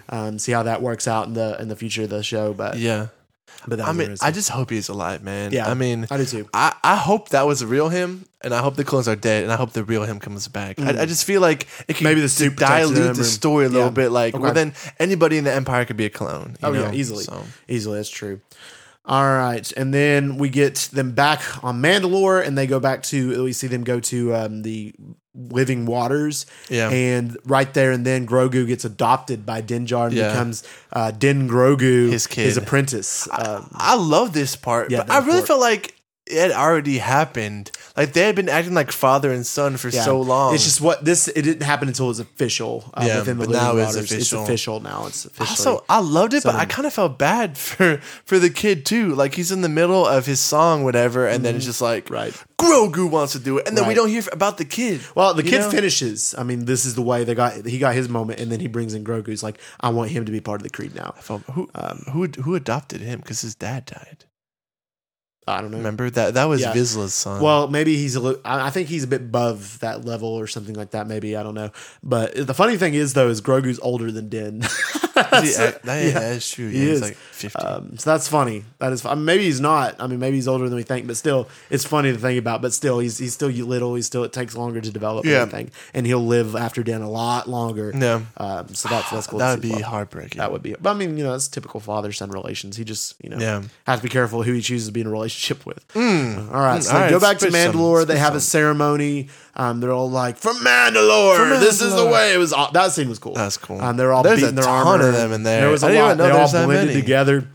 Um, 0.09 0.37
see 0.37 0.51
how 0.51 0.63
that 0.63 0.81
works 0.81 1.07
out 1.07 1.27
in 1.27 1.33
the 1.33 1.59
in 1.61 1.69
the 1.69 1.75
future 1.75 2.03
of 2.03 2.09
the 2.09 2.23
show. 2.23 2.53
But 2.53 2.77
Yeah. 2.77 3.07
But 3.67 3.77
that 3.79 3.87
I 3.87 3.91
mean. 3.93 4.15
I 4.21 4.31
just 4.31 4.49
hope 4.49 4.69
he's 4.69 4.89
alive, 4.89 5.23
man. 5.23 5.51
Yeah, 5.51 5.69
I 5.69 5.73
mean, 5.73 6.07
I 6.09 6.17
do 6.17 6.25
too. 6.25 6.49
I, 6.53 6.75
I 6.83 6.95
hope 6.95 7.29
that 7.29 7.45
was 7.45 7.63
real 7.65 7.89
him, 7.89 8.25
and 8.41 8.53
I 8.53 8.59
hope 8.61 8.75
the 8.75 8.83
clones 8.83 9.07
are 9.07 9.15
dead, 9.15 9.43
and 9.43 9.51
I 9.51 9.55
hope 9.55 9.71
the 9.73 9.83
real 9.83 10.03
him 10.03 10.19
comes 10.19 10.47
back. 10.47 10.79
I, 10.79 11.01
I 11.01 11.05
just 11.05 11.25
feel 11.25 11.41
like 11.41 11.67
it 11.87 11.95
could 11.95 12.03
Maybe 12.03 12.21
the 12.21 12.43
him 12.43 12.55
dilute 12.55 13.15
the 13.15 13.21
or- 13.21 13.23
story 13.23 13.65
a 13.65 13.69
little 13.69 13.87
yeah. 13.87 13.93
bit. 13.93 14.09
Like, 14.11 14.33
well, 14.33 14.45
Okay. 14.51 14.53
then 14.53 14.73
anybody 14.99 15.37
in 15.37 15.43
the 15.43 15.53
Empire 15.53 15.85
could 15.85 15.97
be 15.97 16.05
a 16.05 16.09
clone. 16.09 16.57
you 16.61 16.67
Oh 16.67 16.71
know? 16.73 16.81
yeah, 16.83 16.91
easily, 16.93 17.23
So, 17.25 17.43
easily. 17.67 17.97
That's 17.97 18.09
true. 18.09 18.41
All 19.05 19.23
right, 19.23 19.71
and 19.75 19.91
then 19.93 20.37
we 20.37 20.49
get 20.49 20.75
them 20.93 21.13
back 21.13 21.41
on 21.63 21.81
Mandalore, 21.81 22.45
and 22.45 22.55
they 22.57 22.67
go 22.67 22.79
back 22.79 23.01
to. 23.03 23.43
We 23.43 23.53
see 23.53 23.65
them 23.67 23.83
go 23.83 23.99
to 24.01 24.35
um, 24.35 24.61
the 24.61 24.93
living 25.35 25.85
waters. 25.85 26.45
Yeah. 26.69 26.89
and 26.89 27.37
right 27.45 27.71
there 27.73 27.91
and 27.91 28.05
then 28.05 28.25
Grogu 28.27 28.65
gets 28.67 28.83
adopted 28.85 29.45
by 29.45 29.61
Din 29.61 29.85
Djarin 29.85 30.07
and 30.07 30.13
Yeah. 30.13 30.31
becomes 30.31 30.63
uh, 30.93 31.11
Din 31.11 31.47
Grogu, 31.47 32.09
His 32.11 32.27
kid. 32.27 32.45
his 32.45 32.57
apprentice. 32.57 33.27
Um, 33.31 33.69
I 33.73 33.95
love 33.95 34.33
this 34.33 34.55
part, 34.55 34.91
Yeah, 34.91 34.99
but 35.03 35.11
I 35.11 35.19
really 35.19 35.39
part. 35.39 35.47
felt 35.47 35.61
like 35.61 35.95
it 36.29 36.37
had 36.37 36.51
already 36.51 36.99
happened. 36.99 37.71
Like 37.97 38.13
they 38.13 38.21
had 38.21 38.35
been 38.35 38.49
acting 38.49 38.73
like 38.73 38.91
father 38.91 39.31
and 39.31 39.45
son 39.45 39.77
for 39.77 39.89
yeah. 39.89 40.03
so 40.03 40.21
long. 40.21 40.53
It's 40.53 40.63
just 40.63 40.79
what 40.79 41.03
this. 41.03 41.27
It 41.27 41.41
didn't 41.41 41.63
happen 41.63 41.87
until 41.87 42.05
it 42.05 42.09
was 42.09 42.19
official. 42.19 42.89
Uh, 42.93 43.03
Yeah, 43.07 43.19
within 43.19 43.37
the 43.37 43.47
but 43.47 43.53
now 43.53 43.77
it's 43.77 43.95
official. 43.95 44.17
It's 44.17 44.49
official 44.49 44.79
now. 44.79 45.07
It's 45.07 45.25
official. 45.25 45.51
Also, 45.51 45.85
I 45.89 45.99
loved 45.99 46.33
it, 46.33 46.43
but 46.43 46.55
I 46.55 46.65
kind 46.65 46.85
of 46.85 46.93
felt 46.93 47.17
bad 47.17 47.57
for 47.69 47.97
for 48.25 48.39
the 48.39 48.49
kid 48.49 48.85
too. 48.85 49.15
Like 49.15 49.33
he's 49.33 49.51
in 49.51 49.61
the 49.61 49.69
middle 49.69 50.05
of 50.05 50.25
his 50.25 50.39
song, 50.39 50.83
whatever, 50.83 51.27
and 51.27 51.43
then 51.43 51.55
it's 51.55 51.65
just 51.65 51.81
like, 51.81 51.89
Mm-hmm. 52.05 52.13
Right. 52.13 52.33
Grogu 52.57 53.09
wants 53.09 53.33
to 53.33 53.39
do 53.39 53.57
it, 53.57 53.67
and 53.67 53.77
then 53.77 53.87
we 53.87 53.93
don't 53.93 54.09
hear 54.09 54.23
about 54.31 54.57
the 54.57 54.65
kid. 54.65 55.01
Well, 55.15 55.33
the 55.33 55.43
kid 55.43 55.61
know? 55.61 55.71
finishes. 55.71 56.35
I 56.37 56.43
mean, 56.43 56.65
this 56.65 56.85
is 56.85 56.93
the 56.95 57.01
way 57.01 57.23
they 57.23 57.33
got. 57.33 57.65
He 57.65 57.79
got 57.79 57.95
his 57.95 58.09
moment, 58.09 58.39
and 58.39 58.51
then 58.51 58.59
he 58.59 58.67
brings 58.67 58.93
in 58.93 59.03
Grogu. 59.03 59.27
He's 59.27 59.43
like, 59.43 59.59
I 59.79 59.89
want 59.89 60.11
him 60.11 60.25
to 60.25 60.31
be 60.31 60.41
part 60.41 60.59
of 60.59 60.63
the 60.63 60.69
creed 60.69 60.93
now. 60.93 61.15
Who 61.53 61.69
Um, 61.73 62.03
who 62.11 62.27
who 62.43 62.55
adopted 62.55 63.01
him? 63.01 63.19
Because 63.19 63.41
his 63.41 63.55
dad 63.55 63.85
died. 63.85 64.25
I 65.49 65.61
don't 65.61 65.71
know. 65.71 65.77
Remember 65.77 66.09
that 66.09 66.33
that 66.35 66.45
was 66.45 66.61
Yeah. 66.61 66.73
Vizsla's 66.73 67.13
son. 67.13 67.41
Well, 67.41 67.67
maybe 67.67 67.95
he's 67.97 68.15
a 68.15 68.19
little. 68.19 68.41
I 68.45 68.67
I 68.67 68.69
think 68.69 68.87
he's 68.89 69.03
a 69.03 69.07
bit 69.07 69.21
above 69.21 69.79
that 69.79 70.05
level 70.05 70.29
or 70.29 70.47
something 70.47 70.75
like 70.75 70.91
that. 70.91 71.07
Maybe 71.07 71.35
I 71.35 71.43
don't 71.43 71.55
know. 71.55 71.71
But 72.03 72.35
the 72.35 72.53
funny 72.53 72.77
thing 72.77 72.93
is, 72.93 73.13
though, 73.13 73.29
is 73.29 73.41
Grogu's 73.41 73.79
older 73.81 74.11
than 74.11 74.29
Din. 74.29 74.61
Is 75.43 75.57
he- 75.57 75.63
that, 75.63 75.81
yeah. 75.85 76.11
that 76.11 76.35
is 76.37 76.49
true. 76.49 76.69
He 76.69 76.77
Yeah, 76.79 76.85
he's 76.85 76.93
is. 76.95 77.01
like 77.01 77.15
fifty. 77.15 77.59
Um, 77.59 77.97
so 77.97 78.09
that's 78.11 78.27
funny. 78.27 78.63
That 78.79 78.91
is. 78.93 79.03
Maybe 79.03 79.43
he's 79.43 79.59
not. 79.61 79.95
I 79.99 80.07
mean, 80.07 80.19
maybe 80.19 80.35
he's 80.37 80.47
older 80.47 80.67
than 80.67 80.75
we 80.75 80.83
think. 80.83 81.07
But 81.07 81.17
still, 81.17 81.47
it's 81.69 81.85
funny 81.85 82.11
to 82.11 82.17
think 82.17 82.39
about. 82.39 82.61
But 82.61 82.73
still, 82.73 82.99
he's 82.99 83.17
he's 83.17 83.33
still 83.33 83.49
little. 83.49 83.95
He's 83.95 84.05
still. 84.05 84.23
It 84.23 84.33
takes 84.33 84.55
longer 84.55 84.81
to 84.81 84.91
develop. 84.91 85.25
Yeah. 85.25 85.37
everything, 85.41 85.71
and 85.93 86.05
he'll 86.05 86.25
live 86.25 86.55
after 86.55 86.83
Dan 86.83 87.01
a 87.01 87.09
lot 87.09 87.47
longer. 87.49 87.91
yeah, 87.95 88.21
Um, 88.37 88.67
so 88.73 88.89
that's 88.89 89.09
that's 89.11 89.27
cool. 89.27 89.39
that 89.39 89.51
would 89.53 89.61
be 89.61 89.71
well. 89.71 89.83
heartbreaking. 89.83 90.37
That 90.39 90.51
would 90.51 90.61
be. 90.63 90.75
But 90.79 90.91
I 90.91 90.93
mean, 90.93 91.17
you 91.17 91.23
know, 91.23 91.31
that's 91.31 91.47
typical 91.47 91.79
father 91.79 92.11
son 92.11 92.29
relations. 92.31 92.77
He 92.77 92.83
just, 92.83 93.15
you 93.23 93.29
know, 93.29 93.37
Yeah. 93.39 93.63
has 93.85 93.99
to 93.99 94.03
be 94.03 94.09
careful 94.09 94.43
who 94.43 94.53
he 94.53 94.61
chooses 94.61 94.87
to 94.87 94.93
be 94.93 95.01
in 95.01 95.07
a 95.07 95.11
relationship 95.11 95.65
with. 95.65 95.83
All 95.95 96.01
right, 96.01 96.83
so 96.83 96.91
Mm. 96.91 96.93
All 96.95 97.01
they 97.05 97.09
go 97.09 97.19
back 97.19 97.37
to 97.39 97.49
spit 97.49 97.53
some, 97.53 97.73
Mandalore. 97.75 98.05
they 98.07 98.17
have 98.17 98.35
a 98.35 98.39
ceremony. 98.41 99.29
Um, 99.59 99.81
they're 99.81 99.91
all 99.91 100.09
like, 100.09 100.37
"From 100.37 100.55
Mandalore, 100.57 101.35
From 101.37 101.49
this 101.59 101.81
is 101.81 101.93
the 101.93 102.05
way." 102.05 102.33
It 102.33 102.37
was 102.37 102.53
aw- 102.53 102.71
that 102.71 102.91
scene 102.93 103.09
was 103.09 103.19
cool. 103.19 103.33
That's 103.33 103.57
cool. 103.57 103.81
And 103.81 103.99
they're 103.99 104.13
all 104.13 104.23
There's 104.23 104.39
beating 104.39 104.53
a 104.57 104.61
their 104.61 104.63
ton 104.63 104.87
armor. 104.87 105.09
of 105.09 105.13
them 105.15 105.33
in 105.33 105.43
there. 105.43 105.61
There 105.61 105.69
was 105.69 105.83
a 105.83 105.87
I 105.87 105.89
didn't 105.89 106.01
lot. 106.03 106.07
even 106.13 106.17
know 106.19 106.23
they 106.25 106.31
all 106.41 106.47
that 106.47 106.65
blended 106.65 106.87
many. 106.87 107.01
together. 107.01 107.47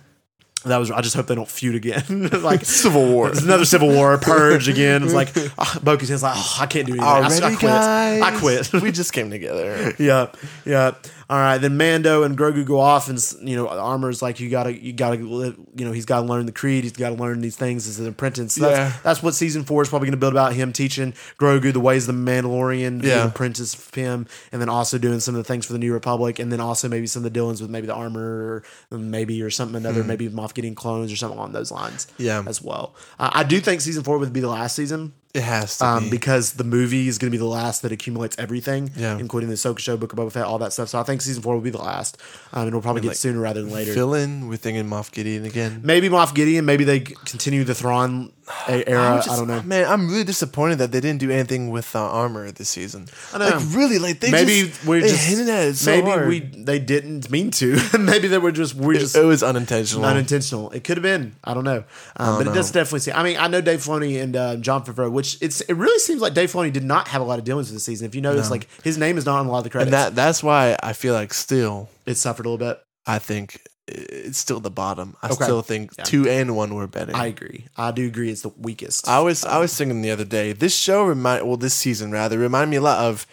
That 0.67 0.77
was. 0.79 0.91
I 0.91 1.01
just 1.03 1.15
hope 1.17 1.27
they 1.27 1.35
don't 1.35 1.49
feud 1.49 1.75
again. 1.75 2.29
like 2.43 2.65
Civil 2.83 3.07
War. 3.11 3.31
It's 3.31 3.43
another 3.43 3.65
civil 3.65 3.89
war, 3.89 4.17
purge 4.23 4.69
again. 4.69 5.03
It's 5.03 5.13
like 5.15 5.31
oh, 5.59 5.79
Bo-Katan's 5.83 6.23
like, 6.23 6.35
oh, 6.37 6.57
I 6.61 6.67
can't 6.67 6.87
do 6.87 6.93
anything. 6.93 7.09
I, 7.09 7.23
Already, 7.23 7.45
I 7.45 7.49
quit. 7.49 7.61
guys. 7.61 8.23
I 8.23 8.39
quit. 8.39 8.73
we 8.83 8.91
just 8.93 9.13
came 9.13 9.31
together. 9.31 9.95
yeah, 9.99 10.31
yeah. 10.65 10.93
All 11.31 11.39
right, 11.39 11.59
then 11.59 11.77
Mando 11.77 12.23
and 12.23 12.37
Grogu 12.37 12.65
go 12.67 12.79
off, 12.81 13.09
and 13.09 13.19
you 13.43 13.57
know, 13.57 13.69
Armor's 13.69 14.21
like, 14.21 14.41
you 14.41 14.51
gotta, 14.51 14.73
you 14.79 14.93
gotta, 14.93 15.17
you 15.17 15.57
know, 15.85 15.93
he's 15.93 16.05
got 16.05 16.21
to 16.21 16.27
learn 16.27 16.47
the 16.47 16.53
creed. 16.53 16.85
He's 16.85 16.93
got 16.93 17.11
to 17.11 17.15
learn 17.15 17.41
these 17.41 17.57
things 17.57 17.87
as 17.89 17.99
an 17.99 18.07
apprentice. 18.07 18.55
So 18.55 18.69
Yeah. 18.69 18.77
that's, 18.91 19.03
that's 19.03 19.23
what 19.23 19.35
season 19.35 19.65
four 19.65 19.83
is 19.83 19.89
probably 19.89 20.07
going 20.07 20.13
to 20.13 20.19
build 20.19 20.35
about 20.35 20.53
him 20.53 20.73
teaching 20.73 21.13
Grogu 21.39 21.73
the 21.73 21.81
ways 21.81 22.09
of 22.09 22.15
the 22.15 22.21
Mandalorian, 22.21 23.01
being 23.01 23.05
Yeah. 23.15 23.23
an 23.23 23.29
apprentice 23.29 23.75
of 23.75 23.95
him, 23.95 24.27
and 24.53 24.61
then 24.61 24.69
also 24.69 24.99
doing 24.99 25.21
some 25.21 25.35
of 25.35 25.39
the 25.43 25.49
things 25.49 25.65
for 25.67 25.73
the 25.73 25.79
New 25.79 25.93
Republic, 25.93 26.39
and 26.39 26.53
then 26.53 26.61
also 26.61 26.89
maybe 26.89 27.07
some 27.07 27.21
of 27.21 27.25
the 27.25 27.31
dealings 27.31 27.61
with 27.63 27.71
maybe 27.71 27.87
the 27.87 27.95
armor, 27.95 28.63
or 28.91 28.99
maybe 28.99 29.43
or 29.43 29.51
something 29.51 29.77
another, 29.77 30.05
maybe 30.05 30.29
Moff 30.29 30.53
getting 30.55 30.75
clones 30.75 31.11
or 31.13 31.17
something 31.17 31.39
along 31.39 31.53
those 31.53 31.71
lines. 31.71 32.07
Yeah. 32.19 32.43
as 32.47 32.61
well. 32.63 32.95
Uh, 33.19 33.31
I 33.33 33.45
do 33.45 33.61
think 33.61 33.81
season 33.81 34.03
four 34.03 34.19
would 34.19 34.33
be 34.33 34.41
the 34.41 34.49
last 34.49 34.77
season 34.77 35.13
It 35.35 35.43
has 35.43 35.79
to 35.79 35.85
um, 35.85 36.05
be. 36.05 36.11
because 36.11 36.53
the 36.53 36.63
movie 36.63 37.09
is 37.09 37.19
going 37.19 37.29
to 37.29 37.35
be 37.35 37.39
the 37.39 37.45
last 37.45 37.83
that 37.83 37.91
accumulates 37.91 38.39
everything, 38.39 38.93
Yeah. 38.97 39.19
including 39.19 39.49
the 39.49 39.57
Ahsoka 39.57 39.81
show, 39.81 39.97
Book 39.97 40.13
of 40.13 40.19
Boba 40.21 40.31
Fett, 40.31 40.45
all 40.45 40.59
that 40.59 40.73
stuff. 40.73 40.89
So 40.91 41.01
I 41.01 41.03
think 41.03 41.23
season 41.23 41.43
four 41.43 41.55
will 41.55 41.61
be 41.61 41.71
the 41.71 41.79
last, 41.79 42.17
um, 42.53 42.63
and 42.63 42.73
we'll 42.73 42.83
probably 42.83 43.03
get 43.03 43.09
like, 43.09 43.17
sooner 43.17 43.41
rather 43.41 43.61
than 43.61 43.73
later. 43.73 43.93
Fill 43.93 44.15
in. 44.15 44.47
We're 44.49 44.57
thinking 44.59 44.85
Moff 44.89 45.11
Gideon 45.11 45.45
again. 45.45 45.81
maybe 45.83 46.09
Moff 46.09 46.35
Gideon, 46.35 46.65
maybe 46.65 46.85
they 46.85 47.01
continue 47.01 47.65
the 47.65 47.75
Thrawn 47.75 48.33
era. 48.69 49.23
I'm 49.25 49.31
I 49.31 49.37
don't 49.37 49.49
know. 49.49 49.63
Man, 49.63 49.87
I'm 49.91 50.09
really 50.09 50.25
disappointed 50.25 50.79
that 50.79 50.93
they 50.93 51.01
didn't 51.01 51.21
do 51.21 51.31
anything 51.31 51.71
with 51.71 51.95
uh, 51.97 52.01
armor 52.01 52.51
this 52.51 52.69
season. 52.69 53.07
I 53.33 53.39
know. 53.39 53.47
Like 53.47 53.63
really, 53.71 53.99
like 53.99 54.21
they 54.21 54.31
maybe 54.31 54.69
just, 54.69 54.85
we're 54.85 55.01
they 55.01 55.09
just 55.09 55.27
hinted 55.29 55.49
at 55.49 55.69
it 55.69 55.75
so 55.77 55.91
maybe 55.91 56.09
hard. 56.09 56.29
we 56.29 56.41
they 56.41 56.79
didn't 56.79 57.31
mean 57.31 57.51
to. 57.53 57.79
maybe 57.99 58.29
they 58.29 58.39
were 58.39 58.53
just 58.53 58.75
we're 58.75 58.95
just 58.95 59.17
It, 59.17 59.25
was 59.25 59.43
unintentional. 59.43 60.05
unintentional. 60.05 60.71
It 60.71 60.85
could 60.85 60.97
have 60.99 61.03
been. 61.03 61.37
I 61.43 61.55
don't 61.55 61.65
know. 61.65 61.85
Um, 62.17 62.39
but 62.39 62.47
it 62.49 62.55
does 62.55 62.71
definitely 62.71 63.01
seem. 63.01 63.15
I 63.17 63.23
mean, 63.23 63.37
I 63.39 63.47
know 63.49 63.61
Dave 63.61 63.81
Filoni 63.81 64.23
and 64.23 64.37
uh, 64.37 64.57
Jon 64.57 64.85
Favreau, 64.85 65.11
which 65.11 65.39
it's 65.41 65.61
it 65.63 65.75
really 65.75 65.99
seems 65.99 66.21
like 66.21 66.35
Dave 66.35 66.53
Filoni 66.53 66.73
did 66.73 66.85
not 66.85 67.09
have 67.09 67.23
a 67.23 67.25
lot 67.25 67.39
of 67.39 67.45
dealings 67.45 67.69
with 67.69 67.77
the 67.77 67.81
season. 67.81 68.07
If 68.07 68.15
you 68.15 68.21
notice, 68.21 68.51
like 68.51 68.69
his 68.83 68.99
name 68.99 69.17
is 69.17 69.25
not 69.27 69.41
on 69.41 69.47
a 69.47 69.51
lot 69.51 69.59
of 69.59 69.65
the 69.65 69.71
credits. 69.71 69.89
and 69.89 69.95
that 69.95 70.15
that's 70.15 70.43
why 70.43 70.77
I 70.83 70.93
feel 70.93 71.15
like 71.15 71.33
still, 71.33 71.89
it 72.07 72.17
suffered 72.17 72.47
a 72.47 72.51
little 72.51 72.67
bit. 72.67 72.81
I 73.07 73.19
think 73.19 73.61
it's 73.87 74.39
still 74.39 74.61
the 74.61 74.71
bottom. 74.71 75.17
I 75.23 75.27
Okay. 75.31 75.45
still 75.45 75.63
think 75.63 75.95
two 76.05 76.29
and 76.29 76.57
one 76.57 76.75
were 76.75 76.87
better. 76.87 77.15
I 77.15 77.27
agree. 77.27 77.67
I 77.77 77.91
do 77.93 78.07
agree. 78.07 78.31
It's 78.31 78.43
the 78.43 78.49
weakest. 78.59 79.09
I 79.09 79.21
was 79.21 79.45
I 79.45 79.59
was 79.59 79.77
thinking 79.77 80.03
the 80.03 80.11
other 80.11 80.25
day. 80.25 80.53
This 80.53 80.75
show 80.77 81.05
remind 81.05 81.47
well 81.47 81.57
this 81.57 81.75
season 81.75 82.11
rather 82.13 82.39
reminded 82.39 82.71
me 82.71 82.77
a 82.77 82.81
lot 82.83 82.99
of 83.05 83.27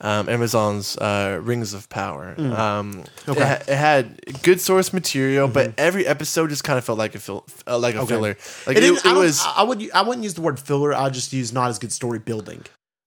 um, 0.00 0.28
Amazon's 0.28 0.96
uh, 0.98 1.40
Rings 1.42 1.74
of 1.74 1.88
Power. 1.88 2.34
Um, 2.38 3.00
it, 3.26 3.28
Okay. 3.30 3.40
ha- 3.44 3.62
it 3.66 3.76
had 3.76 4.42
good 4.44 4.60
source 4.60 4.92
material, 4.92 5.48
but 5.48 5.72
every 5.76 6.06
episode 6.06 6.50
just 6.50 6.62
kind 6.62 6.78
of 6.78 6.84
felt 6.84 6.98
like 6.98 7.16
a 7.16 7.18
fil- 7.18 7.44
uh, 7.66 7.76
like 7.76 7.96
a 7.96 8.06
filler. 8.06 8.36
Like 8.64 8.76
It 8.76 8.84
it, 8.84 8.92
it 8.92 9.06
I, 9.06 9.12
was. 9.14 9.44
I 9.44 9.64
would. 9.64 9.90
I 9.92 10.02
wouldn't 10.02 10.22
use 10.22 10.34
the 10.34 10.40
word 10.42 10.60
filler. 10.60 10.94
I 10.94 11.10
just 11.10 11.32
use 11.32 11.52
not 11.52 11.68
as 11.68 11.80
good 11.80 11.90
story 11.92 12.20
building, 12.20 12.62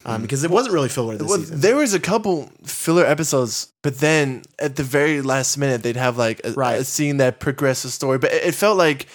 um, 0.06 0.22
because 0.22 0.44
it 0.44 0.52
wasn't 0.52 0.74
really 0.74 0.90
filler 0.90 1.18
this 1.18 1.28
Well, 1.28 1.38
season. 1.40 1.60
there 1.62 1.76
was 1.76 1.94
a 1.94 2.00
couple 2.00 2.50
filler 2.64 3.06
episodes, 3.06 3.72
but 3.82 4.00
then 4.00 4.44
at 4.60 4.76
the 4.76 4.84
very 4.84 5.22
last 5.22 5.58
minute, 5.58 5.84
they'd 5.84 5.96
have 5.96 6.18
like 6.18 6.42
a, 6.44 6.52
Right. 6.54 6.80
a 6.82 6.84
scene 6.84 7.18
that 7.18 7.40
progressed 7.40 7.84
the 7.84 7.90
story. 7.90 8.18
But 8.18 8.32
it, 8.34 8.44
it 8.48 8.56
felt 8.56 8.78
like 8.78 9.08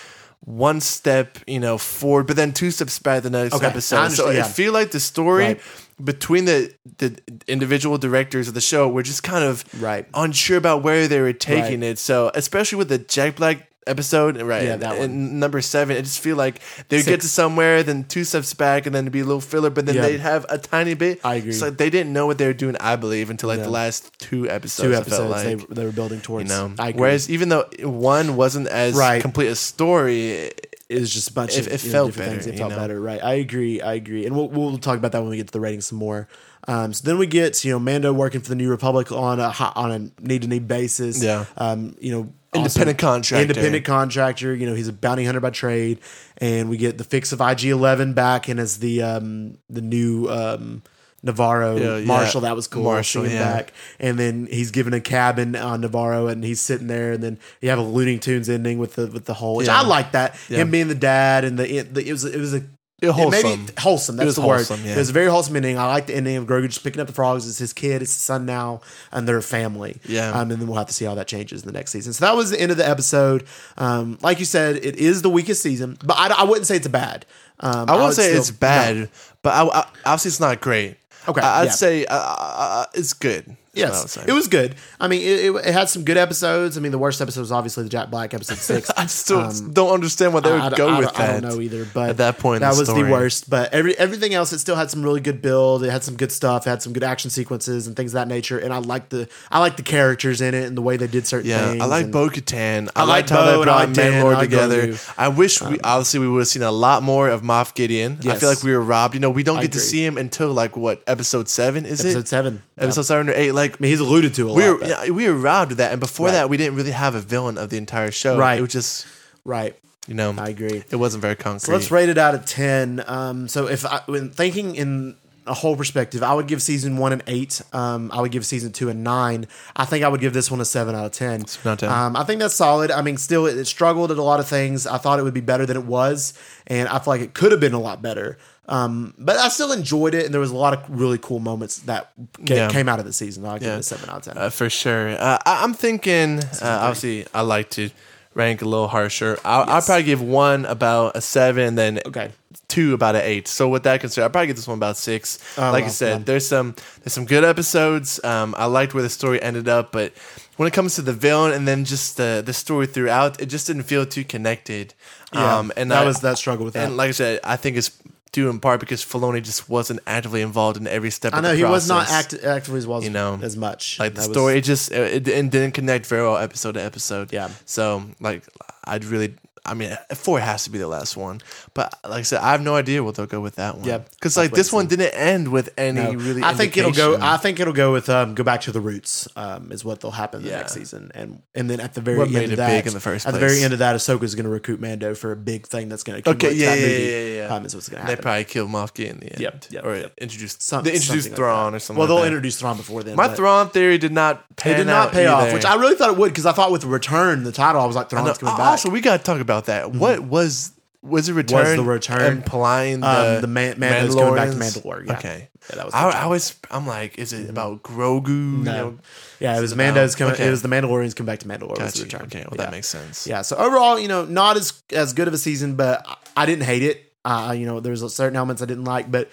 one 0.45 0.81
step, 0.81 1.39
you 1.47 1.59
know, 1.59 1.77
forward, 1.79 2.27
but 2.27 2.37
then 2.37 2.53
two 2.53 2.71
steps 2.71 2.99
back 3.01 3.23
the 3.23 3.31
next 3.31 3.55
Okay, 3.55 3.67
episode. 3.67 4.11
So 4.13 4.29
it 4.29 4.47
feel 4.47 4.73
like 4.73 4.91
the 4.93 5.01
story 5.01 5.45
Right. 5.45 5.61
between 6.03 6.45
the 6.45 6.73
the 6.99 7.19
individual 7.49 7.99
directors 7.99 8.47
of 8.47 8.55
the 8.55 8.61
show 8.61 8.89
were 8.89 9.03
just 9.03 9.23
kind 9.25 9.45
of 9.45 9.65
Right. 9.81 10.07
unsure 10.15 10.57
about 10.59 10.83
where 10.85 11.09
they 11.09 11.21
were 11.21 11.33
taking 11.33 11.81
Right. 11.81 11.91
it. 11.91 11.99
So 11.99 12.31
especially 12.35 12.79
with 12.79 12.89
the 12.91 12.99
Jack 12.99 13.37
Black 13.37 13.69
episode, 13.87 14.41
right? 14.43 14.65
Yeah, 14.65 14.77
that 14.77 14.99
and 14.99 15.39
number 15.41 15.61
seven, 15.61 15.97
I 15.97 16.01
just 16.01 16.21
feel 16.21 16.37
like 16.37 16.61
they'd 16.89 17.05
get 17.05 17.21
to 17.23 17.29
somewhere, 17.29 17.83
then 17.83 18.05
two 18.05 18.25
steps 18.25 18.53
back, 18.55 18.87
and 18.87 18.95
then 18.95 19.05
it'd 19.05 19.13
be 19.13 19.21
a 19.21 19.25
little 19.25 19.41
filler, 19.41 19.71
but 19.71 19.87
then 19.87 19.95
Yeah. 19.97 20.03
they'd 20.03 20.21
have 20.21 20.45
a 20.49 20.59
tiny 20.59 20.95
bit. 20.95 21.21
I 21.25 21.37
agree. 21.37 21.53
So 21.53 21.71
they 21.71 21.91
didn't 21.91 22.13
know 22.13 22.27
what 22.27 22.39
they 22.39 22.47
were 22.47 22.53
doing, 22.53 22.77
I 22.81 22.97
believe, 22.97 23.31
until 23.31 23.49
like 23.49 23.59
Yeah. 23.59 23.65
the 23.65 23.71
last 23.71 24.11
two 24.19 24.49
episodes. 24.51 24.89
Two 24.89 24.95
episodes 24.95 25.31
like, 25.31 25.45
they, 25.69 25.75
they 25.75 25.85
were 25.85 25.93
building 25.93 26.19
you 26.19 26.23
towards. 26.25 26.49
know. 26.49 26.73
I 26.79 26.89
agree. 26.89 27.01
Whereas 27.01 27.31
even 27.31 27.49
though 27.49 27.67
one 27.83 28.37
wasn't 28.37 28.69
as 28.69 28.95
Right. 28.95 29.23
complete 29.23 29.49
a 29.49 29.57
story, 29.57 30.31
it- 30.31 30.73
it 30.89 31.01
was 31.01 31.11
just 31.13 31.31
a 31.31 31.33
bunch 31.33 31.57
It- 31.57 31.67
of 31.67 31.73
it 31.73 31.83
you 31.83 31.89
know, 31.89 31.93
felt 31.93 32.09
different 32.11 32.31
better, 32.31 32.43
things. 32.43 32.55
It 32.55 32.59
felt 32.59 32.71
know? 32.71 32.77
better, 32.79 33.01
right? 33.01 33.23
I 33.23 33.35
agree. 33.35 33.81
I 33.81 33.95
agree, 33.95 34.25
and 34.25 34.37
we'll 34.37 34.49
we'll 34.49 34.79
talk 34.79 34.97
about 34.99 35.11
that 35.13 35.21
when 35.21 35.31
we 35.31 35.37
get 35.37 35.49
to 35.49 35.53
the 35.53 35.59
ratings 35.61 35.87
some 35.87 35.99
more. 35.99 36.29
Um, 36.69 36.93
so 36.93 37.03
then 37.05 37.19
we 37.19 37.27
get 37.27 37.65
you 37.65 37.73
know 37.73 37.81
Mando 37.81 38.13
working 38.13 38.41
for 38.41 38.49
the 38.51 38.55
New 38.55 38.69
Republic 38.71 39.11
on 39.11 39.41
a 39.41 39.53
on 39.75 39.91
a 39.91 39.99
need 40.25 40.43
to 40.43 40.49
need 40.49 40.69
basis. 40.69 41.21
Yeah. 41.23 41.47
Um, 41.57 41.97
you 42.01 42.13
know. 42.13 42.29
Independent 42.57 42.99
contractor. 42.99 43.43
Independent 43.43 43.85
contractor. 43.85 44.55
You 44.55 44.67
know, 44.67 44.75
he's 44.75 44.89
a 44.89 44.93
bounty 44.93 45.25
hunter 45.25 45.41
by 45.41 45.51
trade, 45.51 45.99
and 46.39 46.69
we 46.69 46.77
get 46.77 46.99
the 46.99 47.05
fix 47.05 47.33
of 47.33 47.41
IG 47.41 47.65
Eleven 47.67 48.13
back, 48.15 48.49
and 48.49 48.59
as 48.61 48.79
the 48.79 49.03
um 49.03 49.59
the 49.71 49.81
new 49.81 50.29
um 50.29 50.83
Nevarro 51.25 51.79
Yeah, 51.81 51.97
yeah. 51.97 52.05
Marshall. 52.05 52.43
That 52.43 52.55
was 52.55 52.69
cool. 52.69 52.85
Marshall, 52.85 53.27
yeah. 53.27 53.39
back, 53.43 53.73
and 53.99 54.19
then 54.19 54.47
he's 54.51 54.71
given 54.71 54.93
a 54.95 55.01
cabin 55.01 55.57
on 55.57 55.83
Nevarro, 55.83 56.31
and 56.31 56.45
he's 56.45 56.61
sitting 56.61 56.87
there, 56.87 57.13
and 57.13 57.23
then 57.23 57.39
you 57.61 57.69
have 57.71 57.79
a 57.79 57.83
Looney 57.83 58.19
Tunes 58.19 58.49
ending 58.49 58.79
with 58.79 58.95
the 58.95 59.07
with 59.09 59.25
the 59.25 59.35
whole. 59.35 59.57
Which 59.57 59.67
Yeah. 59.67 59.81
I 59.81 59.83
like 59.85 60.13
that 60.13 60.37
him 60.37 60.71
being 60.71 60.89
the 60.89 60.95
dad, 60.95 61.45
and 61.45 61.59
the 61.59 61.79
it, 61.79 61.95
the, 61.95 62.07
it 62.09 62.13
was 62.13 62.25
it 62.25 62.39
was 62.39 62.55
a. 62.55 62.63
It 63.03 63.11
wholesome. 63.11 63.61
Maybe 63.61 63.73
wholesome. 63.79 64.17
That's 64.17 64.37
the 64.37 64.41
wholesome, 64.43 64.81
word. 64.81 64.87
yeah. 64.87 64.95
It 64.95 64.99
was 64.99 65.11
a 65.11 65.13
very 65.13 65.27
wholesome 65.27 65.55
ending. 65.57 65.77
I 65.77 65.87
like 65.87 66.07
the 66.07 66.15
ending 66.15 66.37
of 66.37 66.47
Grogu 66.47 66.67
just 66.69 66.83
picking 66.83 66.99
up 67.01 67.07
the 67.07 67.13
frogs. 67.13 67.47
It's 67.47 67.59
his 67.59 67.75
kid, 67.75 68.01
it's 68.01 68.15
his 68.15 68.23
son 68.23 68.47
now, 68.47 68.81
and 69.13 69.29
their 69.29 69.43
family. 69.43 70.01
Yeah. 70.07 70.31
Um, 70.31 70.51
and 70.51 70.61
then 70.61 70.67
we'll 70.67 70.79
have 70.79 70.87
to 70.87 70.95
see 70.95 71.05
how 71.05 71.15
that 71.17 71.29
changes 71.29 71.61
in 71.63 71.67
the 71.67 71.75
next 71.75 71.91
season. 71.91 72.15
So 72.15 72.25
that 72.25 72.35
was 72.35 72.51
the 72.51 72.59
end 72.61 72.71
of 72.71 72.79
the 72.79 72.89
episode. 72.89 73.47
Um, 73.77 74.19
like 74.23 74.39
you 74.39 74.47
said, 74.47 74.77
it 74.77 74.97
is 74.97 75.21
the 75.21 75.29
weakest 75.29 75.63
season, 75.63 75.99
but 76.03 76.17
I, 76.19 76.29
I 76.29 76.45
wouldn't 76.45 76.67
say 76.67 76.77
it's 76.77 76.89
bad. 76.89 77.27
Um, 77.61 77.91
I 77.91 77.97
won't 77.97 78.15
say 78.15 78.29
still- 78.29 78.39
it's 78.39 78.51
bad, 78.51 78.97
no. 78.97 79.09
but 79.43 79.51
I, 79.51 79.81
I, 79.81 79.87
obviously 80.07 80.31
it's 80.31 80.41
not 80.41 80.61
great. 80.63 80.97
Okay, 81.29 81.41
I, 81.41 81.61
would 81.61 81.67
yeah. 81.67 81.73
say 81.73 82.07
uh, 82.07 82.15
uh, 82.17 82.85
it's 82.95 83.13
good. 83.13 83.57
Is 83.77 83.83
what 83.83 83.93
I 83.93 83.95
Yes, 83.97 84.17
it 84.29 84.33
was 84.33 84.49
good. 84.49 84.75
I 85.01 85.09
mean, 85.09 85.21
it, 85.23 85.45
it, 85.47 85.55
it 85.69 85.73
had 85.73 85.89
some 85.89 86.05
good 86.05 86.17
episodes. 86.17 86.77
I 86.77 86.81
mean, 86.81 86.93
the 86.93 86.99
worst 86.99 87.21
episode 87.21 87.41
was 87.41 87.53
obviously 87.53 87.83
the 87.85 87.89
Jack 87.89 88.11
Black 88.11 88.35
episode 88.35 88.59
six. 88.59 88.91
I 88.97 89.07
still 89.07 89.51
don't 89.73 89.93
understand 89.93 90.35
why 90.35 90.41
they 90.41 90.53
would 90.53 90.61
Um, 90.61 90.73
I, 90.75 90.77
go 90.77 90.89
I- 90.89 90.99
with 90.99 91.09
I 91.09 91.13
that. 91.13 91.21
I 91.37 91.41
don't 91.41 91.51
know 91.57 91.61
either, 91.61 91.87
but 91.93 92.11
at 92.11 92.17
that 92.19 92.39
point 92.39 92.61
that 92.61 92.73
the 92.73 92.79
was 92.79 92.89
story. 92.89 93.03
the 93.05 93.11
worst. 93.11 93.51
But 93.51 93.73
every 93.75 93.97
everything 93.99 94.35
else, 94.35 94.53
it 94.53 94.59
still 94.59 94.77
had 94.77 94.91
some 94.91 95.03
really 95.03 95.21
good 95.21 95.43
build. 95.43 95.85
It 95.85 95.91
had 95.91 96.03
some 96.05 96.17
good 96.17 96.33
stuff. 96.33 96.67
It 96.67 96.71
had 96.71 96.83
some 96.83 96.93
good 96.93 97.05
action 97.05 97.31
sequences 97.31 97.87
and 97.87 97.95
things 97.97 98.13
of 98.13 98.15
that 98.15 98.29
nature. 98.29 98.59
And 98.59 98.73
I 98.73 98.79
like 98.79 99.09
the 99.11 99.29
I 99.51 99.59
like 99.61 99.77
the 99.77 99.83
characters 99.83 100.41
in 100.41 100.55
it 100.55 100.65
and 100.67 100.77
the 100.77 100.83
way 100.83 100.97
they 100.97 101.07
did 101.07 101.27
certain 101.27 101.49
Yeah, 101.51 101.71
things. 101.71 101.83
I 101.83 101.87
like 101.87 102.05
and- 102.05 102.13
Bo 102.13 102.29
Katan. 102.29 102.89
I, 102.97 103.01
I 103.01 103.05
like 103.05 103.09
liked 103.09 103.31
how 103.31 103.37
Bo 103.37 103.45
they 103.47 103.55
and 103.55 103.65
brought 103.65 103.81
I 103.83 103.87
Mandalore 103.87 104.41
together. 104.41 104.95
I 105.19 105.29
wish 105.29 105.61
we 105.63 105.79
obviously 105.81 106.21
we 106.21 106.29
would 106.29 106.41
have 106.41 106.49
seen 106.49 106.63
a 106.63 106.71
lot 106.71 107.03
more 107.03 107.29
of 107.29 107.43
Moff 107.43 107.75
Gideon. 107.75 108.19
I 108.29 108.37
feel 108.37 108.49
like 108.49 108.63
we 108.63 108.73
were 108.73 108.81
robbed. 108.81 109.15
You 109.15 109.21
know, 109.21 109.31
we 109.31 109.43
don't 109.43 109.61
get 109.61 109.73
to 109.73 109.81
see 109.81 110.05
him 110.05 110.17
until 110.19 110.53
like 110.53 110.77
what 110.77 111.03
episode 111.07 111.49
seven 111.49 111.85
is 111.87 112.01
episode 112.01 112.19
it? 112.21 112.29
seven. 112.29 112.63
Episode 112.79 113.03
seven 113.03 113.29
or 113.31 113.33
eight. 113.33 113.53
Like 113.53 113.66
Mean, 113.81 113.91
he's 113.91 114.01
alluded 114.01 114.35
to 114.35 114.49
a 114.51 114.53
we 114.53 114.69
lot. 114.69 114.81
were 114.81 114.87
yeah, 114.87 115.11
we 115.11 115.29
were 115.29 115.35
robbed 115.37 115.73
of 115.73 115.79
that, 115.79 115.93
and 115.93 116.01
before 116.01 116.27
Right. 116.27 116.33
that, 116.35 116.51
we 116.51 116.57
didn't 116.57 116.77
really 116.77 116.93
have 116.93 117.15
a 117.15 117.21
villain 117.21 117.59
of 117.59 117.71
the 117.71 117.77
entire 117.77 118.11
show. 118.11 118.39
Right. 118.39 118.59
It 118.59 118.63
was 118.63 118.73
just 118.73 119.07
right. 119.45 119.75
you 120.07 120.15
know 120.15 120.35
I 120.39 120.49
agree. 120.49 120.85
it 120.91 120.97
wasn't 120.97 121.23
very 121.23 121.37
concrete. 121.37 121.67
So 121.67 121.73
let's 121.73 121.91
rate 121.91 122.09
it 122.09 122.19
out 122.19 122.35
of 122.35 122.45
ten. 122.47 123.03
Um, 123.07 123.49
so 123.49 123.69
if 123.69 123.85
I, 123.85 124.01
when 124.07 124.31
thinking 124.31 124.77
in 124.77 125.17
a 125.49 125.55
whole 125.55 125.77
perspective, 125.77 126.25
I 126.25 126.35
would 126.35 126.49
give 126.49 126.61
season 126.61 126.97
one 126.97 127.13
an 127.13 127.23
eight. 127.29 127.63
Um, 127.73 128.11
I 128.13 128.21
would 128.21 128.33
give 128.33 128.45
season 128.45 128.73
two 128.73 128.89
a 128.89 128.95
nine. 128.95 129.47
I 129.77 129.85
think 129.85 130.05
I 130.05 130.09
would 130.09 130.21
give 130.21 130.33
this 130.33 130.51
one 130.51 130.61
a 130.61 130.65
seven 130.65 130.97
out 130.97 131.05
of 131.07 131.13
ten. 131.13 131.43
out 131.43 131.65
of 131.65 131.79
10. 131.79 131.89
Um, 131.89 132.17
I 132.17 132.25
think 132.25 132.41
that's 132.41 132.55
solid. 132.55 132.91
I 132.91 133.01
mean, 133.03 133.17
still, 133.17 133.47
it, 133.47 133.57
it 133.57 133.67
struggled 133.67 134.11
at 134.11 134.19
a 134.19 134.23
lot 134.25 134.41
of 134.41 134.49
things. 134.49 134.89
I 134.89 134.99
thought 134.99 135.21
it 135.21 135.23
would 135.23 135.35
be 135.35 135.41
better 135.41 135.65
than 135.65 135.77
it 135.77 135.85
was, 135.85 136.35
and 136.67 136.89
I 136.89 136.99
feel 136.99 137.13
like 137.15 137.21
it 137.21 137.33
could 137.35 137.53
have 137.53 137.61
been 137.61 137.75
a 137.75 137.81
lot 137.81 138.03
better. 138.03 138.39
Um, 138.69 139.15
but 139.19 139.37
I 139.37 139.49
still 139.49 139.73
enjoyed 139.73 140.15
it, 140.15 140.25
and 140.25 140.35
there 140.35 140.41
was 140.41 140.51
a 140.51 140.57
lot 140.57 140.75
of 140.75 140.83
really 140.89 141.19
cool 141.19 141.39
moments 141.39 141.79
that 141.81 142.11
ca- 142.47 142.55
Yeah. 142.55 142.69
came 142.69 142.89
out 142.89 142.99
of 142.99 143.05
the 143.05 143.13
season. 143.13 143.45
I'll 143.47 143.55
give 143.59 143.69
Yeah. 143.69 143.77
it 143.77 143.81
a 143.81 143.83
seven 143.85 144.11
out 144.11 144.17
of 144.19 144.23
ten. 144.35 144.39
Uh, 144.39 144.51
for 144.51 144.69
sure. 144.69 145.11
Uh, 145.11 145.39
I, 145.47 145.63
I'm 145.63 145.75
thinking. 145.75 146.41
Uh, 146.61 146.79
obviously, 146.83 147.27
I 147.33 147.43
like 147.43 147.71
to 147.71 147.91
rank 148.35 148.63
a 148.63 148.65
little 148.65 148.89
harsher. 148.89 149.39
I'll, 149.45 149.71
I'll 149.71 149.83
probably 149.83 150.03
give 150.03 150.21
one 150.21 150.65
about 150.67 151.17
a 151.17 151.21
seven, 151.21 151.75
then 151.77 152.01
Okay. 152.07 152.33
two 152.69 152.93
about 152.93 153.15
an 153.17 153.23
eight. 153.25 153.47
So 153.49 153.69
with 153.69 153.85
that 153.85 154.01
considered, 154.01 154.25
I'll 154.25 154.31
probably 154.31 154.49
give 154.49 154.57
this 154.57 154.67
one 154.69 154.79
about 154.79 154.97
six. 154.97 155.39
like 155.57 155.85
I 155.85 155.89
said, 155.89 156.19
yeah. 156.19 156.25
there's 156.25 156.47
some 156.47 156.75
there's 157.03 157.13
some 157.15 157.25
good 157.25 157.45
episodes. 157.45 158.23
Um, 158.25 158.55
I 158.59 158.67
liked 158.67 158.93
where 158.95 159.03
the 159.03 159.09
story 159.09 159.41
ended 159.41 159.69
up, 159.69 159.91
but 159.93 160.13
when 160.57 160.67
it 160.67 160.73
comes 160.73 160.97
to 160.97 161.03
the 161.03 161.13
villain 161.13 161.53
and 161.53 161.69
then 161.69 161.85
just 161.85 162.17
the 162.17 162.43
the 162.45 162.53
story 162.53 162.87
throughout, 162.87 163.41
it 163.41 163.47
just 163.47 163.69
didn't 163.69 163.85
feel 163.85 164.05
too 164.05 164.25
connected. 164.25 164.93
Yeah, 165.33 165.59
um, 165.59 165.73
and 165.77 165.91
that 165.93 166.03
I- 166.03 166.05
was 166.07 166.21
that 166.21 166.37
struggle 166.37 166.65
with 166.65 166.75
that. 166.75 166.89
And 166.89 166.97
like 166.97 167.09
I 167.09 167.13
said, 167.13 167.41
I 167.45 167.57
think 167.57 167.77
it's 167.77 167.91
due 168.37 168.49
in 168.51 168.61
part 168.61 168.79
because 168.81 169.01
Filoni 169.05 169.43
just 169.43 169.69
wasn't 169.69 170.01
actively 170.07 170.43
involved 170.43 170.77
in 170.77 170.87
every 170.87 171.11
step. 171.11 171.33
I 171.35 171.39
of 171.39 171.43
know 171.45 171.55
he 171.55 171.65
was 171.65 171.89
not 171.89 172.07
process 172.07 172.35
act- 172.35 172.45
actively 172.45 172.79
as 172.79 172.87
well, 172.87 173.03
You 173.03 173.11
know, 173.11 173.39
as 173.43 173.57
much. 173.57 173.99
like 173.99 174.13
the 174.15 174.21
That 174.21 174.29
was- 174.29 174.35
story 174.37 174.59
it 174.59 174.65
just 174.65 174.93
it, 174.93 175.27
it 175.27 175.51
didn't 175.51 175.73
connect 175.73 176.05
very 176.07 176.23
well 176.23 176.37
episode 176.37 176.73
to 176.73 176.83
episode 176.83 177.33
Yeah. 177.33 177.49
so 177.65 178.05
like 178.21 178.43
i'd 178.87 179.05
really 179.05 179.35
i 179.65 179.75
mean 179.75 179.91
four 180.15 180.39
has 180.39 180.63
to 180.63 180.71
be 180.71 180.79
the 180.79 180.87
last 180.87 181.17
one 181.17 181.41
but 181.75 181.93
like 182.05 182.21
i 182.21 182.23
said 182.23 182.41
i 182.41 182.53
have 182.53 182.61
no 182.61 182.77
idea 182.77 183.03
what 183.03 183.17
they'll 183.17 183.27
go 183.27 183.41
with 183.41 183.57
that 183.57 183.77
one 183.77 183.85
Yeah. 183.85 183.99
because 183.99 184.37
like 184.37 184.53
this 184.53 184.73
one 184.73 184.87
didn't 184.87 185.13
end 185.13 185.49
with 185.49 185.71
any 185.77 186.01
No. 186.01 186.13
really 186.13 186.43
I 186.45 186.55
think 186.55 186.77
it'll 186.77 186.93
go. 186.93 187.15
indication. 187.15 187.23
I 187.29 187.37
think 187.37 187.59
it'll 187.59 187.73
go 187.73 187.93
with 187.93 188.09
um, 188.09 188.35
go 188.37 188.45
back 188.45 188.61
to 188.63 188.71
the 188.73 188.81
roots. 188.81 189.27
Um, 189.35 189.73
is 189.73 189.85
what 189.85 190.01
they'll 190.01 190.13
happen 190.13 190.43
the 190.45 190.51
Yeah. 190.51 190.59
next 190.59 190.75
season, 190.75 191.11
and 191.17 191.43
and 191.57 191.69
then 191.69 191.81
at 191.81 191.95
the 191.95 192.01
very 192.01 192.19
What 192.19 192.27
end 192.29 192.35
made 192.35 192.45
of 192.45 192.53
it 192.53 192.57
that, 192.57 192.69
big 192.69 192.87
in 192.87 192.93
the 192.95 193.01
first 193.01 193.27
at 193.27 193.33
the 193.33 193.39
place. 193.41 193.51
very 193.55 193.65
end 193.65 193.73
of 193.73 193.81
that, 193.81 193.97
Ahsoka's 193.97 194.35
going 194.37 194.45
to 194.45 194.51
recruit 194.51 194.81
Mando 194.81 195.15
for 195.17 195.33
a 195.33 195.37
big 195.37 195.67
thing 195.67 195.89
that's 195.89 196.05
going 196.05 196.23
to 196.23 196.31
Okay, 196.31 196.53
yeah, 196.53 196.67
that 196.71 196.79
yeah, 196.81 196.87
movie, 196.87 197.03
yeah, 197.03 197.09
yeah, 197.11 197.47
yeah. 197.49 197.55
Um, 197.57 197.65
is 197.67 197.75
what's 197.75 197.89
going 197.89 198.01
to 198.03 198.07
they 198.07 198.13
happen. 198.13 198.23
probably 198.23 198.45
kill 198.45 198.69
Moff 198.69 198.95
Gideon 198.95 199.17
in 199.17 199.21
the 199.21 199.33
end. 199.33 199.41
Yep, 199.41 199.65
yep, 199.71 199.85
or 199.85 199.97
yep. 199.97 200.13
introduce 200.19 200.57
Some- 200.61 200.85
they 200.85 200.93
introduce 200.95 201.25
something 201.25 201.33
like 201.33 201.37
Thrawn 201.37 201.73
that. 201.73 201.77
or 201.77 201.81
something. 201.81 201.99
Well, 201.99 202.07
they'll 202.07 202.17
like 202.17 202.23
that. 202.25 202.29
introduce 202.29 202.57
Thrawn 202.61 202.77
before 202.77 203.03
then. 203.03 203.17
My 203.17 203.27
but 203.29 203.37
Thrawn 203.37 203.71
theory 203.71 203.99
did 203.99 204.13
not 204.13 204.45
It 204.65 204.77
did 204.77 204.87
not 204.87 205.09
out 205.09 205.13
pay 205.13 205.27
off, 205.27 205.43
either. 205.45 205.55
which 205.55 205.65
I 205.65 205.75
really 205.75 205.97
thought 205.97 206.11
it 206.11 206.17
would 206.19 206.29
because 206.31 206.47
I 206.47 206.53
thought 206.53 206.71
with 206.71 206.85
Return, 206.85 207.43
the 207.43 207.53
title, 207.53 207.81
I 207.81 207.87
was 207.87 207.97
like, 207.97 208.13
I 208.13 208.19
know. 208.19 208.33
Thrawn's 208.33 208.39
coming 208.39 208.57
back. 208.57 208.76
Also, 208.77 208.91
we 208.91 209.01
got 209.01 209.19
to 209.19 209.23
talk 209.25 209.41
about 209.41 209.67
that. 209.67 209.93
What 209.93 210.21
was 210.23 210.73
was 211.03 211.29
it 211.29 211.35
return? 211.35 211.59
Was 211.65 211.77
the 211.77 211.83
return? 211.85 212.33
implying 212.39 213.01
the 213.01 213.35
um, 213.37 213.41
the 213.41 213.47
man, 213.47 213.79
Mando's 213.79 214.15
coming 214.15 214.35
back 214.35 214.51
to 214.51 214.57
Mandalore. 214.57 215.07
Yeah. 215.07 215.13
Okay, 215.19 215.49
Yeah, 215.71 215.77
that 215.77 215.85
was 215.85 215.95
I. 215.95 216.11
I 216.11 216.27
was. 216.27 216.55
I'm 216.71 216.87
like, 216.87 217.19
is 217.19 217.33
it 217.33 217.49
about 217.49 217.83
Grogu? 217.85 218.27
you 218.29 218.65
know? 218.65 218.99
Yeah, 219.39 219.57
it 219.57 219.61
was 219.61 219.75
Mando's 219.77 220.15
coming. 220.17 220.35
okay. 220.35 220.49
It 220.49 220.51
was 220.51 220.63
the 220.63 220.69
Mandalorians 220.69 221.15
come 221.15 221.27
back 221.27 221.39
to 221.41 221.49
Mandalore. 221.49 221.77
the 221.77 222.03
return. 222.03 222.23
Okay, 222.23 222.41
well 222.41 222.55
Yeah. 222.57 222.65
that 222.65 222.71
makes 222.73 222.89
sense. 222.89 223.27
Yeah. 223.27 223.43
So 223.43 223.57
overall, 223.57 223.99
you 224.01 224.09
know, 224.09 224.25
not 224.25 224.57
as 224.57 224.83
as 224.93 225.13
good 225.13 225.29
of 225.29 225.35
a 225.35 225.39
season, 225.39 225.77
but 225.77 226.05
I- 226.07 226.17
I 226.43 226.47
didn't 226.47 226.65
hate 226.65 226.83
it. 226.83 227.13
Uh, 227.25 227.55
you 227.57 227.67
know, 227.67 227.81
there's 227.81 228.03
certain 228.15 228.37
elements 228.37 228.63
I 228.63 228.67
didn't 228.67 228.85
like, 228.85 229.11
but 229.11 229.31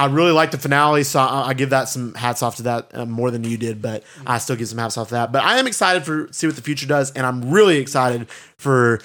I 0.00 0.06
really 0.06 0.32
like 0.32 0.50
the 0.50 0.56
finale. 0.56 1.04
So 1.04 1.20
I, 1.20 1.48
I 1.48 1.54
give 1.54 1.70
that 1.70 1.88
some 1.88 2.14
hats 2.14 2.42
off 2.42 2.56
to 2.56 2.62
that 2.62 2.90
uh, 2.94 3.04
more 3.04 3.30
than 3.30 3.44
you 3.44 3.58
did, 3.58 3.82
but 3.82 4.02
I 4.26 4.38
still 4.38 4.56
give 4.56 4.68
some 4.68 4.78
hats 4.78 4.96
off 4.96 5.08
to 5.08 5.14
that. 5.14 5.30
But 5.30 5.44
I 5.44 5.58
am 5.58 5.66
excited 5.66 6.06
for 6.06 6.28
see 6.32 6.46
what 6.46 6.56
the 6.56 6.62
future 6.62 6.86
does, 6.86 7.10
and 7.12 7.26
I'm 7.26 7.50
really 7.50 7.76
excited 7.76 8.28
for. 8.56 9.00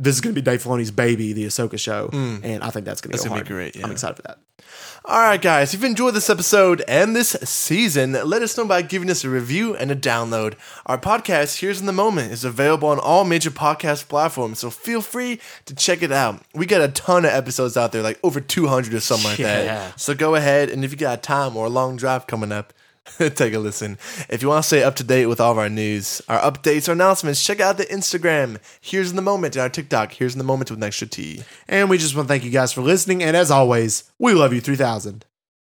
This 0.00 0.14
is 0.14 0.22
going 0.22 0.34
to 0.34 0.40
be 0.40 0.44
Dave 0.44 0.64
Filoni's 0.64 0.90
baby, 0.90 1.34
the 1.34 1.44
Ahsoka 1.44 1.78
show, 1.78 2.08
mm. 2.08 2.40
and 2.42 2.64
I 2.64 2.70
think 2.70 2.86
that's 2.86 3.02
going 3.02 3.12
to 3.12 3.18
That's 3.18 3.24
go 3.24 3.30
gonna 3.30 3.44
be 3.44 3.48
great, 3.48 3.76
yeah. 3.76 3.84
I'm 3.84 3.92
excited 3.92 4.16
for 4.16 4.22
that. 4.22 4.38
All 5.04 5.20
right, 5.20 5.40
guys. 5.40 5.74
If 5.74 5.80
you 5.80 5.86
enjoyed 5.86 6.14
this 6.14 6.30
episode 6.30 6.82
and 6.86 7.14
this 7.14 7.30
season, 7.42 8.12
let 8.12 8.42
us 8.42 8.56
know 8.56 8.66
by 8.66 8.82
giving 8.82 9.10
us 9.10 9.24
a 9.24 9.30
review 9.30 9.74
and 9.74 9.90
a 9.90 9.96
download. 9.96 10.54
Our 10.86 10.98
podcast, 10.98 11.58
Heroes 11.58 11.80
in 11.80 11.86
the 11.86 11.92
Moment, 11.92 12.32
is 12.32 12.44
available 12.44 12.88
on 12.88 12.98
all 12.98 13.24
major 13.24 13.50
podcast 13.50 14.08
platforms, 14.08 14.58
so 14.58 14.70
feel 14.70 15.02
free 15.02 15.38
to 15.66 15.74
check 15.74 16.02
it 16.02 16.12
out. 16.12 16.42
We 16.54 16.64
got 16.66 16.80
a 16.80 16.88
ton 16.88 17.24
of 17.24 17.32
episodes 17.32 17.76
out 17.76 17.92
there, 17.92 18.02
like 18.02 18.18
over 18.22 18.40
200 18.40 18.94
or 18.94 19.00
something 19.00 19.30
like 19.30 19.38
that. 19.38 20.00
So 20.00 20.14
go 20.14 20.34
ahead, 20.34 20.70
and 20.70 20.84
if 20.84 20.92
you 20.92 20.96
got 20.96 21.22
time 21.22 21.56
or 21.56 21.66
a 21.66 21.70
long 21.70 21.96
drive 21.96 22.26
coming 22.26 22.52
up, 22.52 22.72
take 23.34 23.54
a 23.54 23.58
listen. 23.58 23.98
If 24.28 24.42
you 24.42 24.48
want 24.48 24.64
to 24.64 24.66
stay 24.66 24.82
up 24.82 24.96
to 24.96 25.04
date 25.04 25.26
with 25.26 25.40
all 25.40 25.52
of 25.52 25.58
our 25.58 25.68
news, 25.68 26.22
our 26.28 26.40
updates, 26.40 26.88
our 26.88 26.94
announcements, 26.94 27.44
check 27.44 27.60
out 27.60 27.76
the 27.76 27.84
Instagram, 27.86 28.58
Heroes 28.80 29.10
in 29.10 29.16
the 29.16 29.22
Moment, 29.22 29.56
and 29.56 29.62
our 29.62 29.68
TikTok, 29.68 30.12
Heroes 30.12 30.34
in 30.34 30.38
the 30.38 30.44
Moment 30.44 30.70
with 30.70 30.78
an 30.78 30.84
extra 30.84 31.06
T. 31.06 31.42
And 31.68 31.88
we 31.88 31.98
just 31.98 32.14
want 32.14 32.28
to 32.28 32.32
thank 32.32 32.44
you 32.44 32.50
guys 32.50 32.72
for 32.72 32.82
listening. 32.82 33.22
And 33.22 33.36
as 33.36 33.50
always, 33.50 34.04
we 34.18 34.34
love 34.34 34.52
you 34.52 34.60
3000. 34.60 35.24